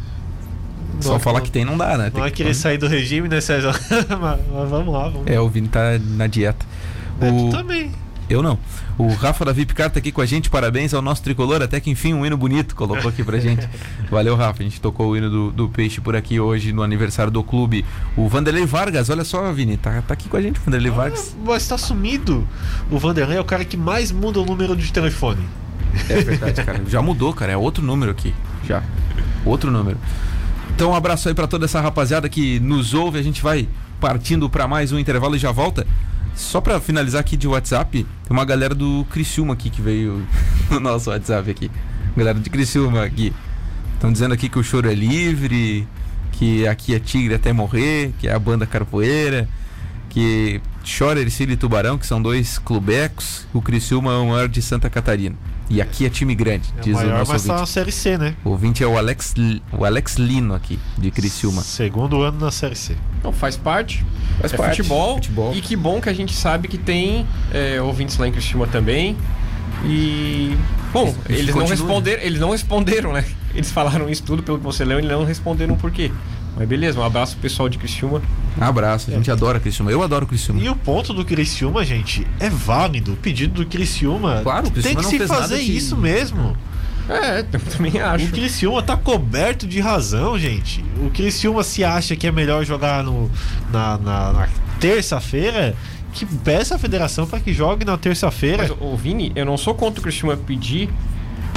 [0.99, 2.09] Só falar que tem não dá, né?
[2.09, 3.73] Tem não é querer sair do regime, né, César?
[4.19, 6.65] mas, mas, vamos lá, vamos É, o Vini tá na dieta.
[7.19, 7.49] É, o...
[7.49, 7.91] Tu também.
[8.29, 8.57] Eu não.
[8.97, 11.89] O Rafa da Vipcar tá aqui com a gente, parabéns ao nosso tricolor, até que
[11.89, 13.67] enfim um hino bonito colocou aqui pra gente.
[14.09, 14.61] Valeu, Rafa.
[14.61, 17.85] A gente tocou o hino do, do Peixe por aqui hoje no aniversário do clube.
[18.15, 20.95] O Vanderlei Vargas, olha só, Vini, tá, tá aqui com a gente, o Vanderlei ah,
[20.95, 21.35] Vargas.
[21.43, 22.47] Mas tá sumido.
[22.89, 25.45] O Vanderlei é o cara que mais muda o número de telefone.
[26.09, 26.81] É verdade, cara.
[26.87, 27.51] Já mudou, cara.
[27.51, 28.33] É outro número aqui.
[28.67, 28.83] Já.
[29.45, 29.97] Outro número.
[30.75, 33.19] Então, um abraço aí para toda essa rapaziada que nos ouve.
[33.19, 33.67] A gente vai
[33.99, 35.85] partindo para mais um intervalo e já volta.
[36.35, 40.25] Só para finalizar aqui de WhatsApp, tem uma galera do Criciúma aqui que veio
[40.69, 41.71] no nosso WhatsApp aqui.
[42.15, 43.33] Galera de Criciúma aqui.
[43.93, 45.87] Estão dizendo aqui que o choro é livre,
[46.33, 49.47] que aqui é tigre até morrer, que é a banda Carpoeira,
[50.09, 53.47] que chora Ercílio e Tubarão, que são dois clubecos.
[53.53, 55.35] O Criciúma é o maior de Santa Catarina.
[55.69, 57.55] E aqui é time grande, é diz o, maior, o nosso mas ouvinte.
[57.55, 58.35] Tá na Série C, né?
[58.43, 59.33] O ouvinte é o Alex,
[59.71, 61.61] o Alex Lino aqui, de Criciúma.
[61.61, 62.95] Segundo ano na Série C.
[63.19, 64.05] Então faz parte.
[64.39, 64.77] Faz é parte.
[64.77, 65.55] Futebol, futebol.
[65.55, 69.17] E que bom que a gente sabe que tem é, ouvintes lá em Criciúma também.
[69.85, 70.55] E.
[70.91, 73.25] Bom, eles não, responderam, eles não responderam, né?
[73.55, 76.11] Eles falaram isso tudo pelo que você leu, eles não responderam por quê.
[76.55, 78.21] Mas beleza, um abraço pro pessoal de Criciúma.
[78.59, 79.33] Abraço, a gente é.
[79.33, 79.91] adora Criciúma.
[79.91, 80.61] Eu adoro Criciúma.
[80.61, 83.13] E o ponto do Criciúma, gente, é válido.
[83.13, 84.41] O pedido do Criciúma.
[84.43, 86.55] Claro, o Criciúma tem que se fazer isso mesmo.
[87.09, 88.25] É, eu também acho.
[88.25, 90.83] O Criciúma tá coberto de razão, gente.
[91.03, 93.29] O Criciúma se acha que é melhor jogar no,
[93.71, 94.49] na, na, na
[94.79, 95.75] terça-feira,
[96.13, 98.67] que peça a federação para que jogue na terça-feira.
[98.69, 100.89] Mas, ô Vini, eu não sou contra o Criciúma pedir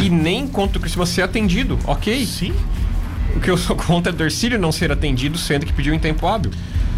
[0.02, 2.26] e nem contra o Criciúma ser atendido, ok?
[2.26, 2.54] Sim.
[3.36, 5.98] O que eu sou contra é do Ercílio não ser atendido, sendo que pediu em
[5.98, 6.50] tempo hábil.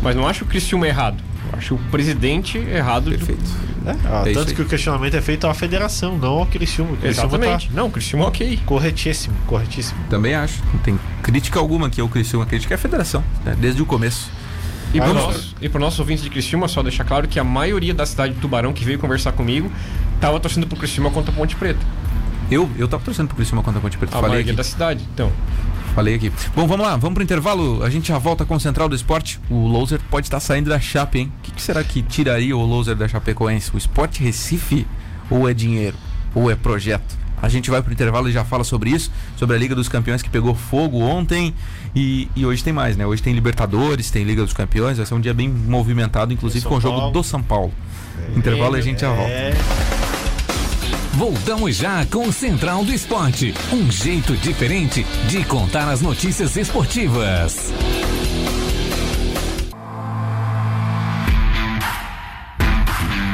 [0.03, 1.23] Mas não acho o Criciúma errado.
[1.53, 3.11] Eu acho o presidente errado.
[3.11, 3.43] Perfeito.
[3.43, 3.91] Do...
[3.91, 6.93] É, ah, é tanto que o questionamento é feito à federação, não ao Criciúma.
[6.93, 7.69] O Criciúma tá Exatamente.
[7.69, 8.61] Tá não, o Criciúma é ok.
[8.65, 9.99] Corretíssimo, corretíssimo.
[10.09, 10.63] Também acho.
[10.73, 12.45] Não tem crítica alguma aqui ao Criciúma.
[12.45, 13.57] A crítica é a federação, né?
[13.59, 14.31] desde o começo.
[14.95, 18.07] E para os pro nossos ouvintes de Criciúma, só deixar claro que a maioria da
[18.07, 19.71] cidade de Tubarão que veio conversar comigo
[20.15, 21.85] estava torcendo pro Criciúma contra a Ponte Preta.
[22.51, 24.13] Eu, eu tava torcendo pro Criciúma contra a Ponte Preta.
[24.13, 24.57] A Falei maioria aqui.
[24.57, 25.31] da cidade, então
[25.95, 26.33] falei aqui.
[26.55, 27.83] Bom, vamos lá, vamos pro intervalo.
[27.83, 29.41] A gente já volta com o Central do Esporte.
[29.51, 31.33] O Loser pode estar saindo da Chape, hein?
[31.39, 33.71] O que, que, será que tiraria o Loser da Chapecoense?
[33.75, 34.87] O Esporte Recife
[35.31, 35.97] ou é dinheiro?
[36.35, 37.17] Ou é projeto?
[37.41, 40.23] A gente vai pro intervalo e já fala sobre isso, sobre a Liga dos Campeões
[40.23, 41.55] que pegou fogo ontem
[41.95, 43.07] e, e hoje tem mais, né?
[43.07, 46.77] Hoje tem Libertadores, tem Liga dos Campeões, vai ser um dia bem movimentado, inclusive com
[46.77, 47.73] o jogo do São Paulo.
[48.35, 49.31] É, intervalo e a gente já volta.
[49.31, 50.08] É...
[51.19, 53.53] Voltamos já com o Central do Esporte.
[53.73, 57.73] Um jeito diferente de contar as notícias esportivas.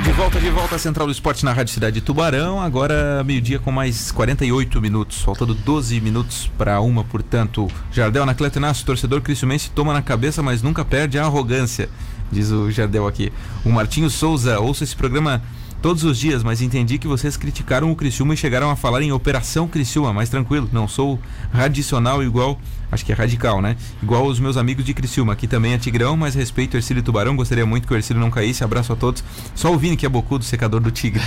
[0.03, 2.59] De volta, de volta à Central do Esporte na Rádio Cidade de Tubarão.
[2.59, 5.21] Agora meio-dia com mais 48 minutos.
[5.21, 7.71] Faltando 12 minutos para uma, portanto.
[7.93, 11.91] Jardel Anacleto Inácio, torcedor cristiumense, toma na cabeça, mas nunca perde a arrogância.
[12.33, 13.31] Diz o Jardel aqui.
[13.63, 15.43] O Martinho Souza, ouça esse programa
[15.85, 19.13] todos os dias, mas entendi que vocês criticaram o Criciúma e chegaram a falar em
[19.13, 21.21] Operação Criciúma, mais tranquilo, não sou
[21.53, 22.59] radicional igual
[22.95, 23.77] acho que é radical, né?
[24.03, 27.37] Igual os meus amigos de Criciúma, aqui também é Tigrão, mas respeito o Ercílio Tubarão,
[27.37, 29.23] gostaria muito que o Ercílio não caísse, abraço a todos.
[29.55, 31.23] Só o Vini que é bocudo, secador do Tigre.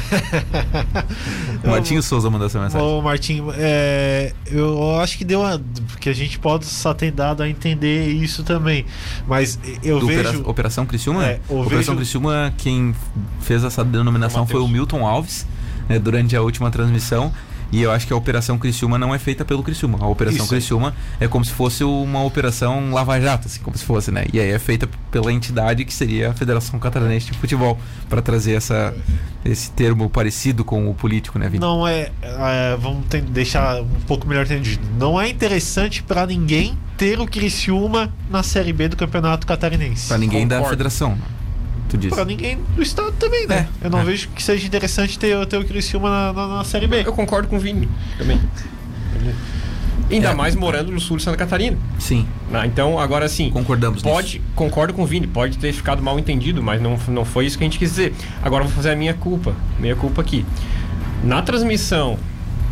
[1.63, 2.87] o Martinho Souza mandou essa mensagem.
[2.87, 5.61] Ô Martinho, é, eu acho que deu uma,
[5.99, 8.85] que a gente pode só ter dado a entender isso também,
[9.27, 10.43] mas eu do vejo...
[10.45, 11.25] Operação Criciúma?
[11.25, 11.95] É, Operação vejo...
[11.97, 12.95] Criciúma, quem
[13.41, 15.45] fez essa denominação foi o Milton Alves,
[15.89, 17.33] né, durante a última transmissão,
[17.71, 19.97] e eu acho que a Operação Criciúma não é feita pelo Criciúma.
[20.01, 20.49] A Operação Isso.
[20.49, 24.25] Criciúma é como se fosse uma operação lava-jato, assim, como se fosse, né?
[24.31, 27.77] E aí é feita pela entidade que seria a Federação Catarinense de Futebol,
[28.09, 28.95] para trazer essa,
[29.43, 31.59] esse termo parecido com o político, né, Vini?
[31.59, 34.81] Não é, é vamos ter, deixar um pouco melhor entendido.
[34.97, 40.07] Não é interessante para ninguém ter o Criciúma na Série B do Campeonato Catarinense.
[40.07, 40.63] Para ninguém Concordo.
[40.63, 41.17] da federação
[41.89, 42.15] tu disse.
[42.15, 43.67] Pra ninguém do estado também, né?
[43.81, 44.03] É, eu não é.
[44.03, 47.03] vejo que seja interessante ter, ter o Criciúma na, na, na Série B.
[47.05, 48.39] Eu concordo com o Vini também.
[50.09, 50.33] Ainda é.
[50.33, 51.77] mais morando no sul de Santa Catarina.
[51.99, 52.25] Sim.
[52.53, 53.49] Ah, então, agora sim.
[53.49, 54.51] Concordamos pode, nisso.
[54.55, 57.63] Concordo com o Vini, pode ter ficado mal entendido, mas não, não foi isso que
[57.63, 58.13] a gente quis dizer.
[58.41, 59.53] Agora vou fazer a minha culpa.
[59.79, 60.45] Minha culpa aqui.
[61.23, 62.17] Na transmissão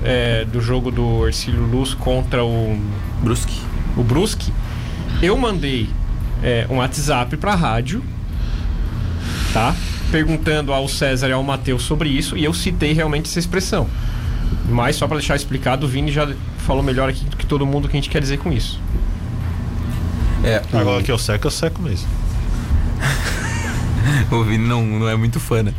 [0.03, 2.79] é, do jogo do Ercílio Luz contra o.
[3.21, 3.59] Brusque.
[3.97, 4.51] O Brusque,
[5.21, 5.89] eu mandei
[6.43, 8.03] é, um WhatsApp para a rádio,
[9.55, 9.73] tá?
[10.11, 13.87] Perguntando ao César e ao Matheus sobre isso, e eu citei realmente essa expressão.
[14.67, 17.85] Mas só para deixar explicado, o Vini já falou melhor aqui do que todo mundo
[17.85, 18.81] o que a gente quer dizer com isso.
[20.43, 22.05] É, o, Agora que eu seco, eu seco mesmo.
[24.29, 25.73] o Vini não, não é muito fã, né?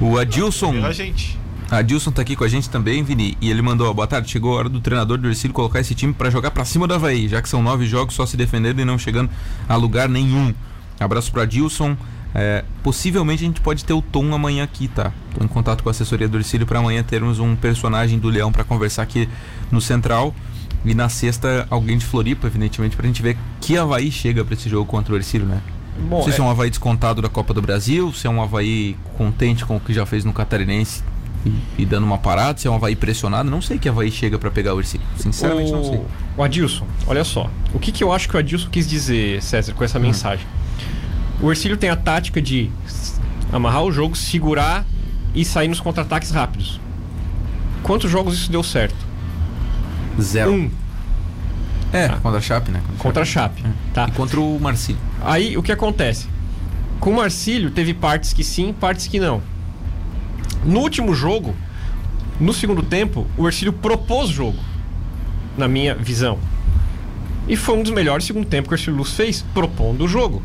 [0.00, 0.70] O Adilson.
[0.70, 1.36] Vira a gente.
[1.68, 4.58] Adilson tá aqui com a gente também, Vini, e ele mandou, boa tarde, chegou a
[4.60, 7.42] hora do treinador do Ercílio colocar esse time pra jogar pra cima do Havaí, já
[7.42, 9.28] que são nove jogos só se defendendo e não chegando
[9.68, 10.54] a lugar nenhum.
[11.00, 11.96] Abraço pro Adilson.
[12.38, 15.10] É, possivelmente a gente pode ter o Tom amanhã aqui, tá?
[15.34, 18.52] Tô em contato com a assessoria do Ercílio pra amanhã termos um personagem do Leão
[18.52, 19.26] pra conversar aqui
[19.72, 20.34] no Central.
[20.84, 24.68] E na sexta, alguém de Floripa, evidentemente, pra gente ver que Havaí chega pra esse
[24.68, 25.60] jogo contra o Ercílio, né?
[25.98, 28.30] Bom, Não sei se é é- um Havaí descontado da Copa do Brasil, se é
[28.30, 31.02] um Havaí contente com o que já fez no Catarinense
[31.46, 33.50] e, e dando uma parada, se é um Havaí pressionado.
[33.50, 35.06] Não sei que Havaí chega pra pegar o Ercílio.
[35.16, 36.02] Sinceramente, não sei.
[36.36, 37.50] O Adilson, olha só.
[37.72, 39.84] O que, que eu acho que o Adilson quis dizer, César, com Hum.
[39.86, 40.46] essa mensagem?
[41.40, 42.70] O Ercílio tem a tática de
[43.52, 44.84] amarrar o jogo, segurar
[45.34, 46.80] e sair nos contra-ataques rápidos.
[47.82, 48.96] Quantos jogos isso deu certo?
[50.20, 50.52] Zero.
[50.52, 50.70] Um
[51.92, 52.82] É, contra a Chape, né?
[52.98, 53.62] contra a Chape,
[53.94, 54.06] tá?
[54.08, 55.00] E contra o Marcílio.
[55.22, 56.26] Aí o que acontece?
[56.98, 59.42] Com o Marcílio teve partes que sim, partes que não.
[60.64, 61.54] No último jogo,
[62.40, 64.58] no segundo tempo, o Ercílio propôs jogo,
[65.56, 66.38] na minha visão.
[67.46, 70.42] E foi um dos melhores segundo tempo que o Ercílio Luz fez, propondo o jogo.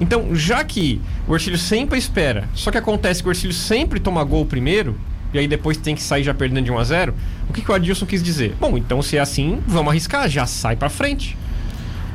[0.00, 4.24] Então, já que o Ercílio sempre espera, só que acontece que o Ercílio sempre toma
[4.24, 4.98] gol primeiro,
[5.32, 7.14] e aí depois tem que sair já perdendo de 1 a 0
[7.48, 8.56] o que, que o Adilson quis dizer?
[8.58, 11.36] Bom, então se é assim, vamos arriscar, já sai pra frente.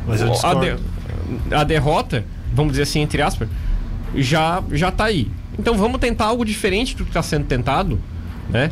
[0.07, 3.47] Mas eu a, de- a derrota, vamos dizer assim, entre aspas,
[4.15, 5.29] já, já tá aí.
[5.57, 7.99] Então vamos tentar algo diferente do que está sendo tentado,
[8.49, 8.71] né?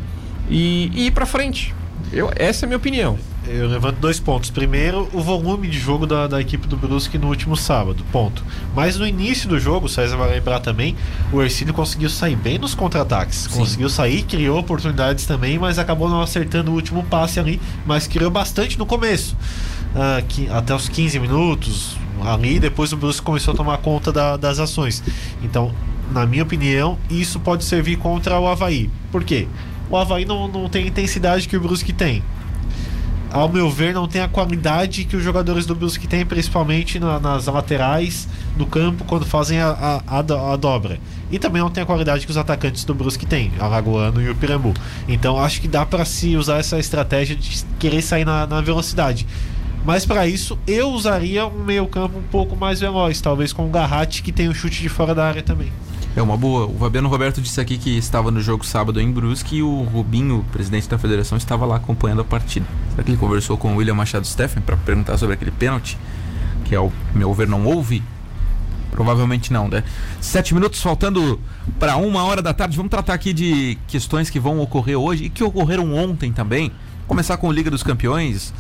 [0.50, 1.74] E, e ir pra frente.
[2.12, 3.18] Eu, essa é a minha opinião.
[3.46, 4.50] Eu levanto dois pontos.
[4.50, 8.42] Primeiro, o volume de jogo da, da equipe do Brusque no último sábado, ponto.
[8.74, 10.96] Mas no início do jogo, o César vai lembrar também,
[11.32, 13.48] o Ercílio conseguiu sair bem nos contra-ataques.
[13.48, 18.32] Conseguiu sair, criou oportunidades também, mas acabou não acertando o último passe ali, mas criou
[18.32, 19.36] bastante no começo.
[19.94, 24.38] Ah, que- até os 15 minutos ali, depois o Brusque começou a tomar conta da-
[24.38, 25.04] das ações.
[25.44, 25.74] Então,
[26.14, 28.90] na minha opinião, isso pode servir contra o Havaí.
[29.12, 29.48] Por quê?
[29.90, 32.24] O Havaí não, não tem a intensidade que o Brusque tem
[33.34, 37.20] ao meu ver, não tem a qualidade que os jogadores do Brusque têm, principalmente na-
[37.20, 41.00] nas laterais, no campo, quando fazem a, a- a do- dobra.
[41.32, 44.36] E também não tem a qualidade que os atacantes do Brusque têm, Alagoano e o
[44.36, 44.74] Pirambu.
[45.08, 49.26] Então acho que dá para se usar essa estratégia de querer sair na, na velocidade.
[49.84, 54.22] Mas para isso, eu usaria um meio-campo um pouco mais veloz, talvez com o Garratti,
[54.24, 55.72] que tem o chute de fora da área também.
[56.16, 56.68] É uma boa.
[56.68, 60.46] O Fabiano Roberto disse aqui que estava no jogo sábado em Brusque e o Rubinho,
[60.52, 62.68] presidente da federação, estava lá acompanhando a partida.
[62.92, 65.98] Será que ele conversou com o William Machado Steffen para perguntar sobre aquele pênalti?
[66.66, 68.04] Que, ao meu ver, não houve?
[68.92, 69.84] Provavelmente não, né?
[70.22, 71.40] Sete minutos faltando
[71.80, 72.78] para uma hora da tarde.
[72.78, 76.72] Vamos tratar aqui de questões que vão ocorrer hoje e que ocorreram ontem também.
[77.08, 78.54] Começar com o Liga dos Campeões.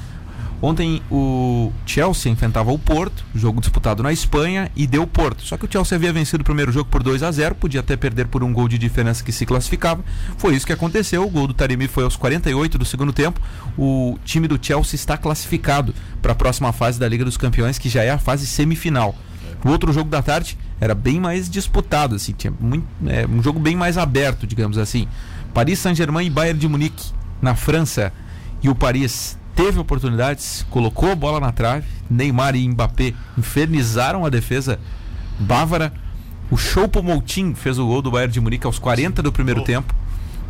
[0.63, 5.43] Ontem o Chelsea enfrentava o Porto, jogo disputado na Espanha, e deu Porto.
[5.43, 7.97] Só que o Chelsea havia vencido o primeiro jogo por 2 a 0 podia até
[7.97, 10.01] perder por um gol de diferença que se classificava.
[10.37, 11.25] Foi isso que aconteceu.
[11.25, 13.41] O gol do Taremi foi aos 48 do segundo tempo.
[13.77, 17.89] O time do Chelsea está classificado para a próxima fase da Liga dos Campeões, que
[17.89, 19.13] já é a fase semifinal.
[19.65, 23.59] O outro jogo da tarde era bem mais disputado, assim, tinha muito, é, um jogo
[23.59, 25.09] bem mais aberto, digamos assim.
[25.53, 27.11] Paris Saint-Germain e Bayern de Munique
[27.41, 28.13] na França.
[28.61, 31.85] E o Paris teve oportunidades, colocou a bola na trave.
[32.09, 34.79] Neymar e Mbappé infernizaram a defesa
[35.39, 35.93] bávara.
[36.51, 39.63] O Choupo-Moting fez o gol do Bayern de Munique aos 40 do primeiro Oh.
[39.63, 39.93] tempo.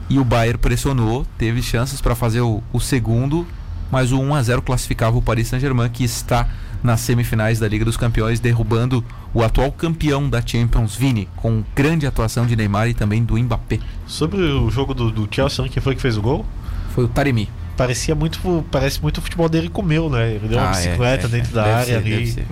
[0.09, 3.47] E o Bayern pressionou, teve chances para fazer o, o segundo,
[3.89, 6.49] mas o 1 a 0 classificava o Paris Saint-Germain que está
[6.83, 12.05] nas semifinais da Liga dos Campeões, derrubando o atual campeão da Champions, Vini, com grande
[12.05, 13.79] atuação de Neymar e também do Mbappé.
[14.05, 16.45] Sobre o jogo do, do Chelsea, quem foi que fez o gol?
[16.93, 17.47] Foi o Taremi.
[17.75, 20.33] Parecia muito, parece muito o futebol dele comeu, né?
[20.33, 21.53] Ele deu uma Ah, é, bicicleta é, dentro é.
[21.55, 22.45] da Deve área ser, ali.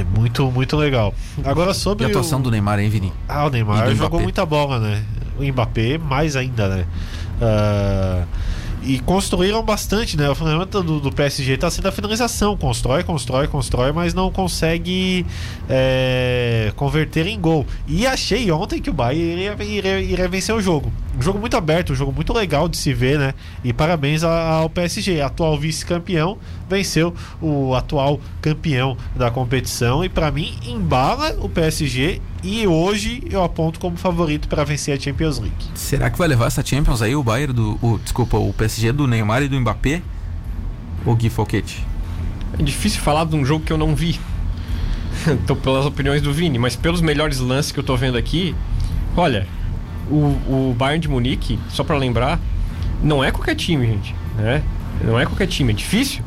[0.00, 1.14] É muito, muito legal.
[1.44, 2.42] Agora E sobre a atuação o...
[2.42, 3.12] do Neymar, hein, Vini?
[3.28, 5.02] Ah, o E Neymar jogou muita bola, né?
[5.38, 6.84] O Mbappé mais ainda, né?
[7.40, 8.24] Ah,
[8.84, 10.28] e construíram bastante, né?
[10.28, 12.56] O fundamento do, do PSG está sendo a finalização.
[12.56, 15.24] Constrói, constrói, constrói, mas não consegue
[15.68, 17.66] é, converter em gol.
[17.86, 20.92] E achei ontem que o Bayern iria, iria, iria vencer o jogo.
[21.16, 23.34] Um jogo muito aberto, um jogo muito legal de se ver, né?
[23.62, 26.38] E parabéns ao PSG, atual vice-campeão,
[26.72, 30.04] venceu o atual campeão da competição.
[30.04, 32.20] E para mim, embala o PSG.
[32.42, 35.64] E hoje eu aponto como favorito para vencer a Champions League.
[35.74, 37.78] Será que vai levar essa Champions aí, o Bayern do.
[37.80, 40.02] O, desculpa, o PSG do Neymar e do Mbappé?
[41.06, 41.86] Ou Gui Foquete?
[42.58, 44.18] É difícil falar de um jogo que eu não vi.
[45.46, 48.54] tô pelas opiniões do Vini, mas pelos melhores lances que eu tô vendo aqui,
[49.16, 49.46] olha,
[50.10, 52.40] o, o Bayern de Munique, só para lembrar,
[53.02, 54.62] não é qualquer time, gente, né?
[55.02, 56.22] Não é qualquer time, é difícil.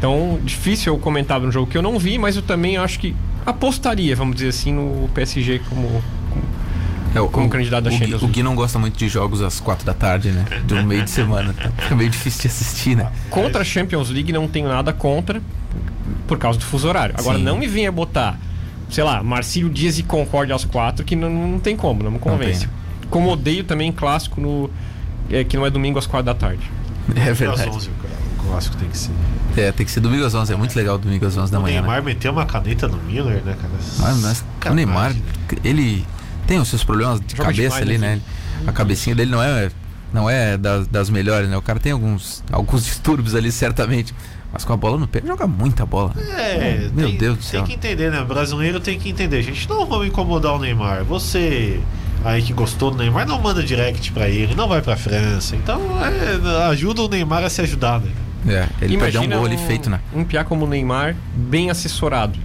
[0.00, 3.14] Então, difícil eu comentar no jogo que eu não vi, mas eu também acho que
[3.44, 5.86] apostaria, vamos dizer assim, no PSG como,
[6.30, 6.42] como
[7.14, 8.28] É, o- Como o- candidato da o, Gui- Champions o.
[8.28, 10.46] Gui não gosta muito de jogos às quatro da tarde, né?
[10.64, 11.52] Do meio de semana.
[11.52, 11.68] Tá?
[11.82, 13.10] Fica meio difícil de assistir, né?
[13.28, 15.42] Contra a Champions League não tenho nada contra
[16.26, 17.14] por causa do fuso horário.
[17.18, 17.44] Agora Sim.
[17.44, 18.38] não me venha botar,
[18.88, 22.18] sei lá, Marcílio Dias e Concorde às quatro, que não, não tem como, não me
[22.18, 22.60] convence.
[22.66, 22.70] tem.
[23.10, 24.70] Como odeio também clássico no.
[25.30, 26.62] é, que não é domingo às quatro da tarde.
[27.16, 27.68] É Às verdade.
[27.70, 28.09] 11 cara,
[28.50, 29.12] o clássico tem que ser.
[29.56, 30.52] É, tem que ser domingo às 11.
[30.52, 31.76] É muito legal domingo às 11 da O manhã.
[31.76, 31.80] Né?
[31.82, 33.72] Neymar meteu uma caneta no Miller, né, cara?
[33.98, 35.22] Mas, mas o Neymar, né?
[35.64, 36.04] ele
[36.46, 38.22] tem os seus problemas de Joga cabeça demais, ali, né, né?
[38.66, 39.70] A cabecinha dele não é,
[40.12, 41.56] não é das, das melhores, né?
[41.56, 44.14] O cara tem alguns, alguns distúrbios ali, certamente.
[44.52, 46.12] Mas com a bola no pé, joga muita bola.
[46.18, 47.62] É, Meu tem, Deus do céu.
[47.62, 48.20] Tem que entender, né?
[48.20, 49.42] O brasileiro tem que entender.
[49.42, 51.04] Gente, não vamos incomodar o Neymar.
[51.04, 51.80] Você
[52.24, 55.54] aí que gostou do Neymar, não manda direct pra ele, não vai pra França.
[55.54, 58.10] Então, é, ajuda o Neymar a se ajudar, né?
[58.46, 60.00] É, ele perdeu um gol ali um, feito, né?
[60.14, 62.38] Um piá como o Neymar, bem assessorado.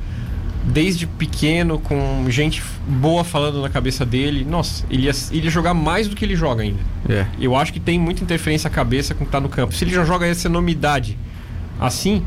[0.63, 4.43] Desde pequeno, com gente boa falando na cabeça dele.
[4.43, 6.79] Nossa, ele ia, ele ia jogar mais do que ele joga ainda.
[7.07, 7.27] É.
[7.39, 9.73] Eu acho que tem muita interferência a cabeça com o que tá no campo.
[9.73, 11.17] Se ele já joga essa enormidade
[11.79, 12.23] assim,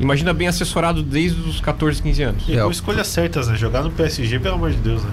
[0.00, 2.44] imagina bem assessorado desde os 14, 15 anos.
[2.48, 3.56] E É, com escolhas certas, né?
[3.56, 5.10] Jogar no PSG, pelo amor de Deus, né?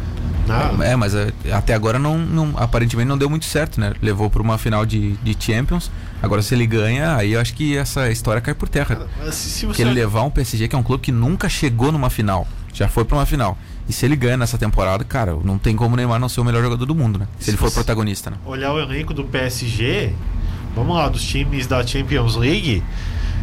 [0.49, 0.85] Nada.
[0.85, 3.93] É, mas é, até agora não, não- aparentemente não deu muito certo, né?
[4.01, 5.89] Levou pra uma final de, de Champions.
[6.21, 9.07] Agora, se ele ganha, aí eu acho que essa história cai por terra.
[9.31, 12.45] Se, você ele levar um PSG, que é um clube que nunca chegou numa final,
[12.73, 13.57] já foi pra uma final.
[13.87, 16.43] E se ele ganha nessa temporada, cara, não tem como o Neymar não ser o
[16.43, 17.27] melhor jogador do mundo, né?
[17.39, 18.37] Se, Se ele for protagonista, né?
[18.45, 20.13] olhar o elenco do PSG,
[20.75, 22.83] vamos lá, dos times da Champions League,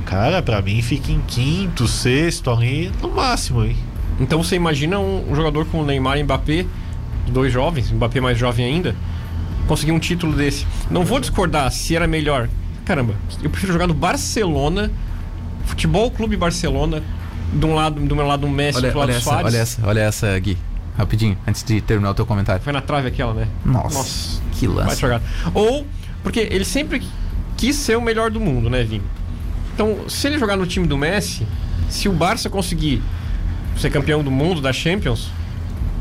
[0.04, 3.76] cara, pra mim fica em quinto, sexto ali, no máximo, hein?
[4.20, 6.64] Então você imagina um, um jogador como o Neymar e Mbappé,
[7.30, 8.94] dois jovens, Mbappé mais jovem ainda,
[9.66, 10.66] conseguir um título desse.
[10.90, 12.48] Não vou discordar se era melhor.
[12.84, 14.90] Caramba, eu prefiro jogar no Barcelona,
[15.64, 17.02] Futebol Clube Barcelona,
[17.52, 19.86] de um lado, do meu lado um Messi, Olha, do lado olha, essa, olha essa,
[19.86, 20.56] olha essa, Gui.
[20.96, 22.62] Rapidinho, antes de terminar o teu comentário.
[22.62, 23.48] Foi na trave aquela, né?
[23.64, 24.42] Nossa, Nossa.
[24.52, 25.02] que lance.
[25.52, 25.86] Ou,
[26.22, 27.02] porque ele sempre
[27.56, 29.04] quis ser o melhor do mundo, né, Vini?
[29.74, 31.46] Então, se ele jogar no time do Messi,
[31.90, 33.02] se o Barça conseguir
[33.76, 35.30] ser campeão do mundo, da Champions,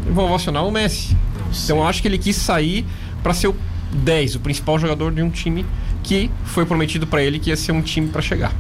[0.05, 1.15] eu vou ovacionar o Messi.
[1.63, 2.85] Então, eu acho que ele quis sair
[3.23, 3.55] para ser o
[3.91, 5.65] 10, o principal jogador de um time
[6.03, 8.53] que foi prometido para ele que ia ser um time para chegar.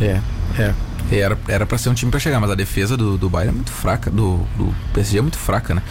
[0.00, 0.20] É,
[0.58, 0.74] é.
[1.12, 3.56] Era, era pra ser um time pra chegar, mas a defesa do, do Bayern é
[3.56, 5.82] muito fraca, do, do PSG é muito fraca, né?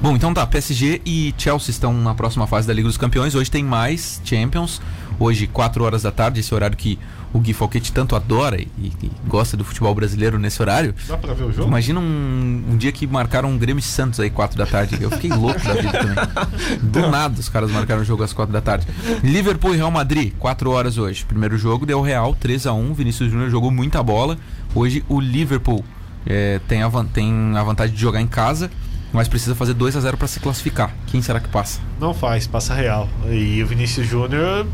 [0.00, 3.34] Bom, então tá, PSG e Chelsea estão na próxima fase da Liga dos Campeões.
[3.34, 4.80] Hoje tem mais Champions.
[5.20, 6.98] Hoje, 4 horas da tarde, esse horário que
[7.30, 10.94] o Gui Falquete tanto adora e, e gosta do futebol brasileiro nesse horário.
[11.06, 11.68] Dá pra ver o jogo?
[11.68, 14.96] Imagina um, um dia que marcaram um Grêmio e Santos aí, 4 da tarde.
[14.98, 16.16] Eu fiquei louco da vida também.
[16.82, 18.86] Do nada os caras marcaram o jogo às 4 da tarde.
[19.22, 21.22] Liverpool e Real Madrid, 4 horas hoje.
[21.26, 24.38] Primeiro jogo deu Real 3 a 1 Vinícius Júnior jogou muita bola.
[24.74, 25.84] Hoje o Liverpool
[26.26, 28.70] eh, tem, a, tem a vantagem de jogar em casa,
[29.12, 30.94] mas precisa fazer 2 a 0 para se classificar.
[31.06, 31.78] Quem será que passa?
[32.00, 33.08] Não faz, passa real.
[33.30, 34.66] E o Vinícius Júnior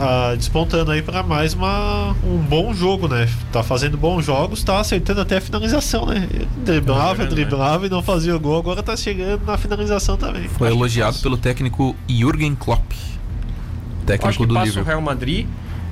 [0.00, 3.28] ah, despontando aí pra mais uma, um bom jogo, né?
[3.52, 6.28] Tá fazendo bons jogos, tá acertando até a finalização, né?
[6.64, 10.48] Driblava, Tá jogando, driblava e não fazia o gol, agora tá chegando na finalização também.
[10.48, 14.88] Foi Acho elogiado pelo técnico Jürgen Klopp, Eu acho técnico que do passa o Liverpool.
[14.88, 15.46] Real Madrid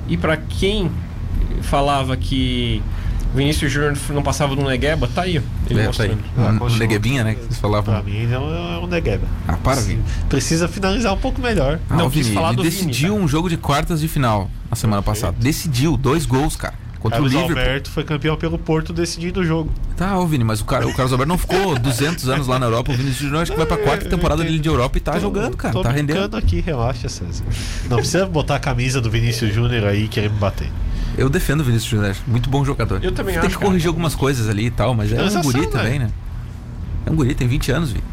[0.07, 0.89] e para quem
[1.61, 2.81] falava que
[3.33, 6.17] Vinícius Júnior não passava do Negueba, tá aí, ele É, tá aí.
[6.37, 6.77] Ah, Um-.
[6.77, 7.33] Neguebinha, né?
[7.35, 8.03] Que vocês Pra falavam.
[8.03, 9.25] mim ele é um- é um Negueba.
[9.47, 10.03] Ah, para, Vini.
[10.27, 11.79] Precisa finalizar um pouco melhor.
[11.89, 13.23] Ah, Não quis Vini, falar ele do Vini, decidiu cara.
[13.23, 15.35] um jogo de quartas de final na semana passada.
[15.39, 16.73] Decidiu, dois gols, cara.
[16.99, 17.63] Contra Carlos o Liverpool.
[17.63, 19.71] Alberto foi campeão pelo Porto decidindo o jogo.
[19.97, 22.67] Tá, ô Vini, mas o, cara, o Carlos Alberto não ficou 200 anos lá na
[22.67, 22.91] Europa.
[22.91, 25.19] O Vinícius Júnior acho que vai pra quarta temporada dele de Europa e tá Tô-
[25.19, 25.73] jogando, cara.
[25.73, 26.37] tô Tá rendendo.
[26.37, 27.43] aqui, relaxa, César.
[27.89, 30.67] Não precisa botar a camisa do Vinícius Júnior aí e querer me bater.
[31.17, 33.03] Eu defendo o Vinícius Júnior, muito bom jogador.
[33.03, 33.65] Eu também Tem acho, que cara.
[33.65, 35.71] corrigir algumas coisas ali e tal, mas é um guri velho.
[35.71, 36.09] também, né?
[37.05, 38.03] É um guri, tem 20 anos, Vini.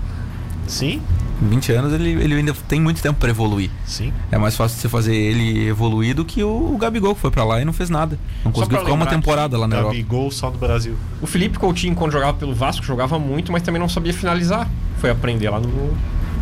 [0.66, 1.00] Sim?
[1.38, 3.70] Com 20 anos ele, ele ainda tem muito tempo pra evoluir.
[3.86, 4.12] Sim.
[4.30, 7.44] É mais fácil você fazer ele evoluir do que o, o Gabigol que foi pra
[7.44, 8.18] lá e não fez nada.
[8.44, 9.94] Não Só conseguiu ficar uma temporada lá na Europa.
[9.94, 10.96] Gabigol só no Brasil.
[11.22, 14.68] O Felipe Coutinho, quando jogava pelo Vasco, jogava muito, mas também não sabia finalizar.
[14.98, 15.68] Foi aprender lá no,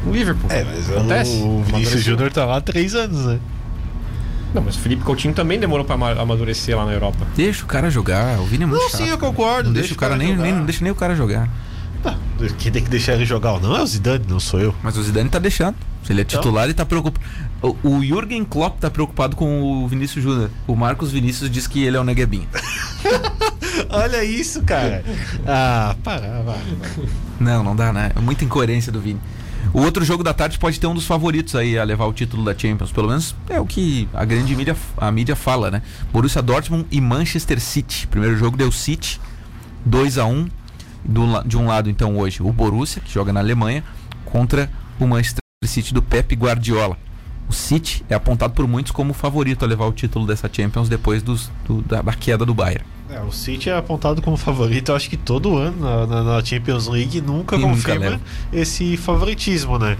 [0.06, 0.48] no Liverpool.
[0.50, 1.42] Acontece.
[1.42, 2.02] o Vinícius.
[2.02, 3.38] Júnior tá lá há três anos, né?
[4.54, 7.26] Não, mas o Felipe Coutinho também demorou pra ama- amadurecer lá na Europa.
[7.36, 8.38] Deixa o cara jogar.
[8.40, 9.02] O Vini é muito Não, chato.
[9.02, 9.68] sim, eu concordo.
[9.68, 10.42] Não deixa, o cara, nem, jogar.
[10.42, 11.48] nem, não deixa nem o cara jogar.
[12.02, 12.16] Tá,
[12.58, 14.74] Quem tem que deixar ele jogar ou não é o Zidane, não sou eu.
[14.82, 15.74] Mas o Zidane tá deixando.
[16.04, 16.40] Se ele é Então?
[16.40, 17.24] titular, ele tá preocupado.
[17.60, 20.50] O, o Jürgen Klopp tá preocupado com o Vinícius Júnior.
[20.66, 22.46] O Marcos Vinícius diz que ele é o Neguebinho.
[23.90, 25.04] Olha isso, cara.
[25.46, 26.58] Ah, para, vai.
[26.78, 27.06] vai.
[27.40, 28.10] Não, não dá, né?
[28.14, 29.20] É muita incoerência do Vini.
[29.72, 32.44] O outro jogo da tarde pode ter um dos favoritos aí a levar o título
[32.44, 32.92] da Champions.
[32.92, 35.82] Pelo menos é o que a grande mídia, a mídia fala, né?
[36.12, 38.06] Borussia Dortmund e Manchester City.
[38.06, 39.20] Primeiro jogo deu City,
[39.84, 40.48] 2 a 1
[41.04, 43.84] do, De um lado, então, hoje, o Borussia, que joga na Alemanha,
[44.24, 46.96] contra o Manchester City do Pep Guardiola.
[47.48, 51.22] O City é apontado por muitos como favorito a levar o título dessa Champions depois
[51.22, 52.95] dos, do, da, da queda do Bayern.
[53.08, 56.88] É, o City é apontado como favorito, eu acho que todo ano na, na, Champions
[56.88, 58.20] League nunca E nunca confirma leva.
[58.52, 59.96] esse favoritismo, né?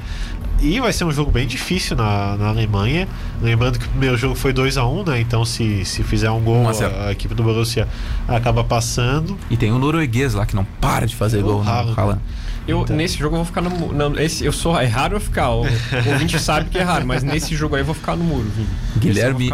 [0.61, 3.07] E vai ser um jogo bem difícil na, na Alemanha.
[3.43, 5.21] Lembrando que o primeiro jogo foi 2 a 1 né?
[5.21, 6.95] Então se, se fizer um gol, 1 a 0.
[7.03, 7.87] a, equipe do Borussia
[8.27, 9.37] acaba passando.
[9.51, 11.71] E tem o norueguês lá que não para de fazer É gol, né?
[11.71, 12.01] Haaland.
[12.01, 12.21] Haaland.
[12.67, 12.97] Eu, Então.
[12.97, 13.95] Nesse jogo eu vou ficar no muro.
[13.95, 14.79] Não, esse, eu sou.
[14.81, 15.51] É raro eu ficar.
[15.51, 18.25] O, o ouvinte sabe que é raro, mas nesse jogo aí eu vou ficar no
[18.25, 18.69] muro, Vini.
[18.99, 19.53] Guilherme-.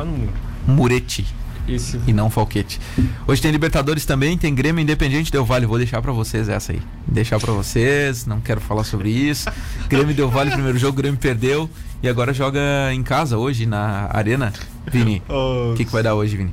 [0.67, 1.27] Muretti.
[1.69, 2.01] Esse.
[2.07, 2.81] e não Falquete.
[3.27, 5.67] Hoje tem Libertadores também, tem Grêmio Independente Del Vale.
[5.67, 6.81] Vou deixar pra vocês essa aí.
[7.07, 9.49] Deixar pra vocês, não quero falar sobre isso.
[9.89, 11.69] Grêmio Del Vale, primeiro jogo, Grêmio perdeu
[12.03, 12.61] e agora joga
[12.93, 14.53] em casa hoje na Arena.
[14.91, 16.53] Vini, Ô, o que, que vai dar hoje, Vini?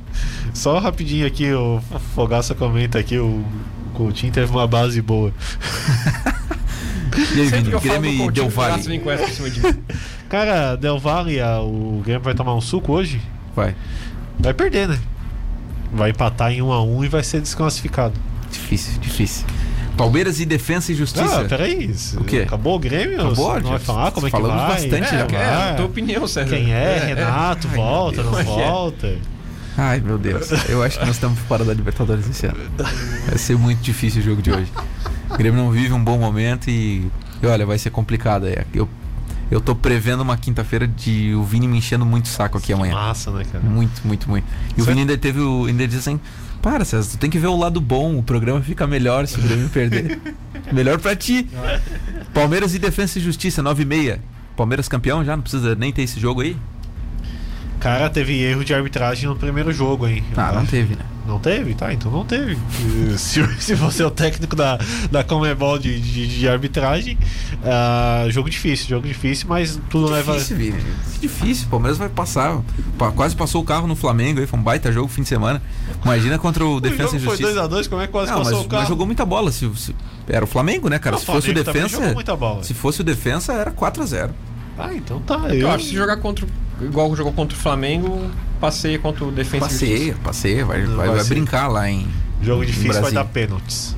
[0.54, 1.80] Só rapidinho aqui, o
[2.14, 3.44] Fogaça comenta aqui, o
[3.94, 5.32] Coutinho teve uma base boa.
[7.34, 9.82] E aí, Sempre Vini, eu Grêmio e Coutinho, Del mim.
[10.30, 13.20] Cara, Del Valle, o Grêmio vai tomar um suco hoje?
[13.54, 13.74] Vai.
[14.42, 14.98] Vai perder, né?
[15.92, 18.14] Vai empatar em 1 a 1 e vai ser desclassificado.
[18.50, 19.46] Difícil, difícil.
[19.96, 21.40] Palmeiras e Defensa e Justiça.
[21.42, 21.84] Ah, peraí.
[21.90, 22.44] isso- O quê?
[22.46, 23.20] Acabou o Grêmio?
[23.20, 24.68] Acabou, Não já vai falar como é que falamos vai?
[24.72, 25.36] bastante É, já.
[25.36, 26.48] É, a tua opinião, César.
[26.56, 26.98] Quem é?
[27.14, 29.18] Renato, Ai, volta, meu não volta?
[29.76, 30.50] Ai, meu Deus.
[30.68, 32.58] Eu acho que nós estamos fora da Libertadores esse ano.
[33.26, 34.70] Vai ser muito difícil o jogo de hoje.
[35.28, 37.10] O Grêmio não vive um bom momento e,
[37.42, 38.46] e olha, vai ser complicado.
[38.46, 38.88] É, Eu,
[39.50, 42.94] eu tô prevendo uma quinta-feira de o Vini me enchendo muito saco aqui amanhã.
[42.94, 43.64] Massa, né, cara?
[43.64, 44.46] Muito, muito, muito.
[44.76, 44.84] E o.
[44.84, 45.64] Vini ainda teve o.
[45.66, 46.20] Ainda disse assim:
[46.62, 48.16] Para, César, tu tem que ver o lado bom.
[48.16, 50.20] O programa fica melhor se o Grêmio perder.
[50.72, 51.48] melhor pra ti.
[52.32, 54.20] Palmeiras e Defesa e Justiça, 9 e meia.
[54.56, 55.34] Palmeiras campeão já?
[55.34, 56.56] Não precisa nem ter esse jogo aí?
[57.80, 60.22] Cara, teve erro de arbitragem no primeiro jogo, hein?
[60.36, 61.02] Ah, não teve, né?
[61.26, 61.74] Não teve?
[61.74, 62.58] Tá, então não teve.
[63.16, 64.78] se, se você é o técnico da,
[65.10, 67.16] da Comebol de, de, de arbitragem,
[67.64, 70.32] ah, jogo difícil, jogo difícil, mas tudo leva.
[70.34, 70.78] Difícil, Vini.
[71.20, 71.66] Difícil.
[71.68, 72.60] O Palmeiras vai passar.
[72.98, 74.46] Pa- Quase passou o carro no Flamengo aí.
[74.46, 75.62] Foi um baita jogo fim de semana.
[76.04, 77.68] Imagina contra o O Defensa jogo e foi Justiça.
[77.68, 78.80] 2x2, como é que quase Não, passou mas, o carro?
[78.82, 79.52] mas jogou muita bola.
[79.52, 79.94] Se, se-
[80.28, 81.14] era o Flamengo, né, cara?
[81.14, 81.88] Não, se fosse o Defensa.
[81.88, 82.62] jogou muita bola.
[82.64, 84.30] Se fosse o Defensa, era 4x0.
[84.78, 85.36] Ah, então tá.
[85.48, 86.46] Eu Eu, acho que se jogar contra.
[86.80, 90.64] Igual jogou contra o Flamengo, passeia contra o Defensa Passeia, passeia.
[90.64, 92.08] Vai, vai, Vai brincar lá em.
[92.42, 93.96] Jogo difícil vai dar pênaltis.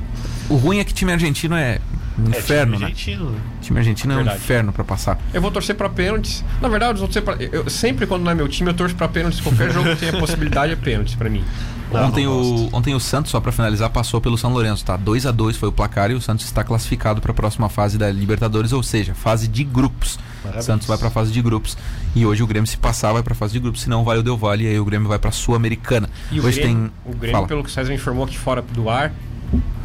[0.48, 1.78] O ruim é que time argentino é
[2.18, 2.90] um É, inferno, time né?
[2.90, 3.40] argentino, né?
[3.60, 5.18] Time argentino é um inferno pra passar.
[5.32, 6.44] Eu vou torcer pra pênaltis.
[6.60, 7.36] Na verdade, eu vou torcer pra.
[7.36, 9.40] Eu, sempre quando não é meu time, eu torço pra pênaltis.
[9.40, 11.44] Qualquer jogo que tenha possibilidade é pênaltis pra mim.
[11.90, 14.96] Não, ontem, não o, ontem o Santos, só pra finalizar, passou pelo São Lourenço, tá?
[14.96, 18.10] 2 a 2 foi o placar e o Santos está classificado pra próxima fase da
[18.10, 20.18] Libertadores, ou seja, fase de grupos.
[20.42, 20.64] Parabéns.
[20.64, 21.76] Santos vai pra fase de grupos.
[22.16, 23.82] E hoje o Grêmio, se passar, vai pra fase de grupos.
[23.82, 26.08] Se não, vai o Del Valle e aí o Grêmio vai pra Sul-Americana.
[26.30, 27.12] E o Hoje Grêmio, tem.
[27.12, 27.46] o Grêmio Fala.
[27.46, 29.12] pelo que o César informou aqui fora do ar,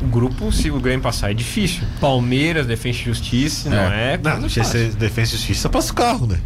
[0.01, 1.83] o grupo, se o Grêmio passar, é difícil.
[1.99, 4.17] Palmeiras, Defensa e Justiça, não é?
[4.17, 6.39] Não, não ser defesa e justiça passa o carro, né?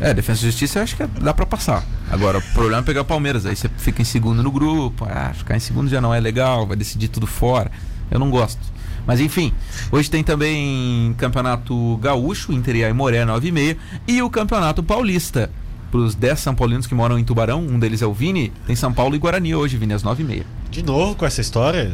[0.00, 1.84] É, Defesa e Justiça eu acho que dá pra passar.
[2.10, 3.44] Agora, o problema é pegar o Palmeiras.
[3.44, 5.06] Aí você fica em segundo no grupo.
[5.08, 7.70] Ah, ficar em segundo já não é legal, vai decidir tudo fora.
[8.10, 8.60] Eu não gosto.
[9.06, 9.52] Mas enfim,
[9.90, 13.76] hoje tem também Campeonato Gaúcho, Inter e Aimoré, 9 e meia.
[14.06, 15.50] E o Campeonato Paulista.
[15.90, 18.76] Para os 10 São Paulinos que moram em Tubarão, um deles é o Vini, tem
[18.76, 20.46] São Paulo e Guarani hoje, Vini, às 9 e meia.
[20.70, 21.90] De novo com essa história.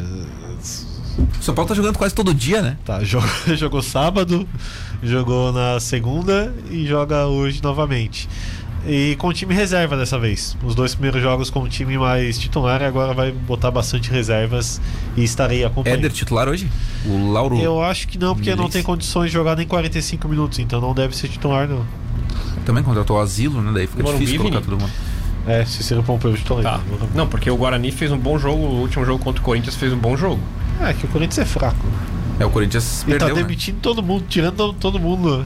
[1.17, 2.77] O São Paulo tá jogando quase todo dia, né?
[2.85, 3.27] Tá, jogou,
[3.57, 4.47] jogou sábado,
[5.01, 8.27] jogou na segunda e joga hoje novamente.
[8.85, 10.57] E com time reserva dessa vez.
[10.63, 14.79] Os dois primeiros jogos com o time mais titular, e agora vai botar bastante reservas
[15.17, 15.99] e estarei acompanhando.
[15.99, 16.69] Éder titular hoje?
[17.05, 17.59] O Lauro.
[17.59, 20.93] Eu acho que não, porque não tem condições de jogar nem 45 minutos, então não
[20.93, 21.85] deve ser titular, não.
[22.65, 23.71] Também contratou o Asilo, né?
[23.73, 24.91] Daí fica Morumbi, difícil colocar todo mundo.
[25.47, 26.63] É, Cícero Pompeu titular.
[26.63, 26.81] Tá.
[27.15, 29.93] Não, porque o Guarani fez um bom jogo, o último jogo contra o Corinthians fez
[29.93, 30.41] um bom jogo.
[30.81, 31.85] É, que o Corinthians é fraco.
[32.39, 33.41] É, o Corinthians E perdeu, tá né?
[33.41, 35.39] demitindo todo mundo, tirando todo mundo.
[35.39, 35.45] né?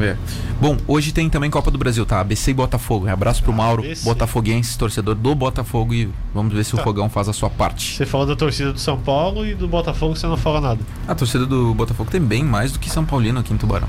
[0.00, 0.16] É.
[0.60, 2.20] Bom, hoje tem também Copa do Brasil, tá?
[2.20, 3.08] ABC e Botafogo.
[3.08, 4.04] Abraço pro Mauro, ABC.
[4.04, 6.80] botafoguense, torcedor do Botafogo e vamos ver se Tá.
[6.80, 7.96] o Fogão faz a sua parte.
[7.96, 10.80] Você falou da torcida do São Paulo e do Botafogo você não fala nada.
[11.08, 13.88] A torcida do Botafogo tem bem mais do que São Paulino aqui em Tubarão.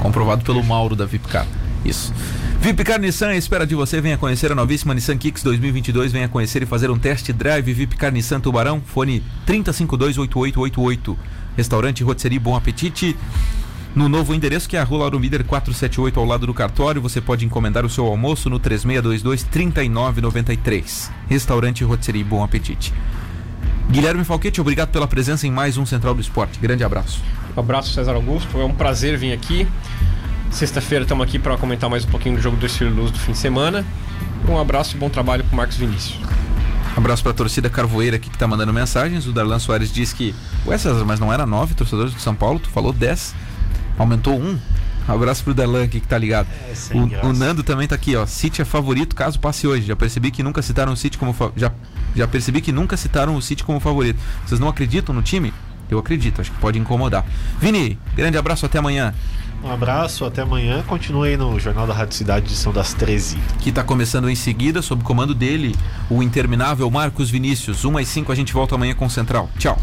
[0.00, 1.46] Comprovado pelo Mauro da Vipcar.
[1.84, 2.12] Isso.
[2.60, 6.66] Vipcar Nissan, espera de você, venha conhecer a novíssima Nissan Kicks 2022, venha conhecer e
[6.66, 11.16] fazer um test drive Vipcar Nissan Tubarão, fone 30528888.
[11.56, 13.16] Restaurante Rotisserie Bom Apetite.
[13.94, 17.20] No novo endereço que é a Rua Lauro Mider 478 ao lado do cartório, você
[17.20, 21.10] pode encomendar o seu almoço no 3622 3993.
[21.28, 22.92] Restaurante Rotisserie Bom Apetite.
[23.88, 26.58] Guilherme Falquete, obrigado pela presença em mais um Central do Esporte.
[26.58, 27.22] Grande abraço.
[27.56, 28.60] Um abraço, César Augusto.
[28.60, 29.66] É um prazer vir aqui.
[30.50, 33.32] Sexta-feira estamos aqui para comentar mais um pouquinho do jogo do Estilo Luz do fim
[33.32, 33.84] de semana.
[34.48, 36.18] Um abraço e bom trabalho com o Marcos Vinícius.
[36.96, 39.26] Abraço para a torcida Carvoeira aqui que está mandando mensagens.
[39.26, 40.34] O Darlan Soares diz que,
[40.66, 42.58] ué César, mas não era nove torcedores de São Paulo?
[42.58, 43.34] Tu falou dez,
[43.96, 44.58] aumentou um.
[45.08, 46.48] Um abraço pro Darlan aqui que tá ligado.
[46.50, 48.26] É, o, o, Nando também tá aqui, ó.
[48.26, 49.86] City é favorito caso passe hoje.
[49.86, 51.70] Já percebi que nunca citaram o City como já,
[52.16, 54.18] já percebi que nunca citaram o City como favorito.
[54.44, 55.52] Vocês não acreditam no time?
[55.90, 57.24] Eu acredito, acho que pode incomodar.
[57.60, 59.14] Vini, grande abraço, até amanhã.
[59.62, 60.82] Um abraço, até amanhã.
[60.86, 63.36] Continue aí no Jornal da Rádio Cidade, edição das 13.
[63.60, 65.74] Que está começando em seguida, sob comando dele,
[66.08, 67.84] o interminável Marcos Vinícius.
[67.84, 69.50] 1 às 5 a gente volta amanhã com o Central.
[69.58, 69.78] Tchau.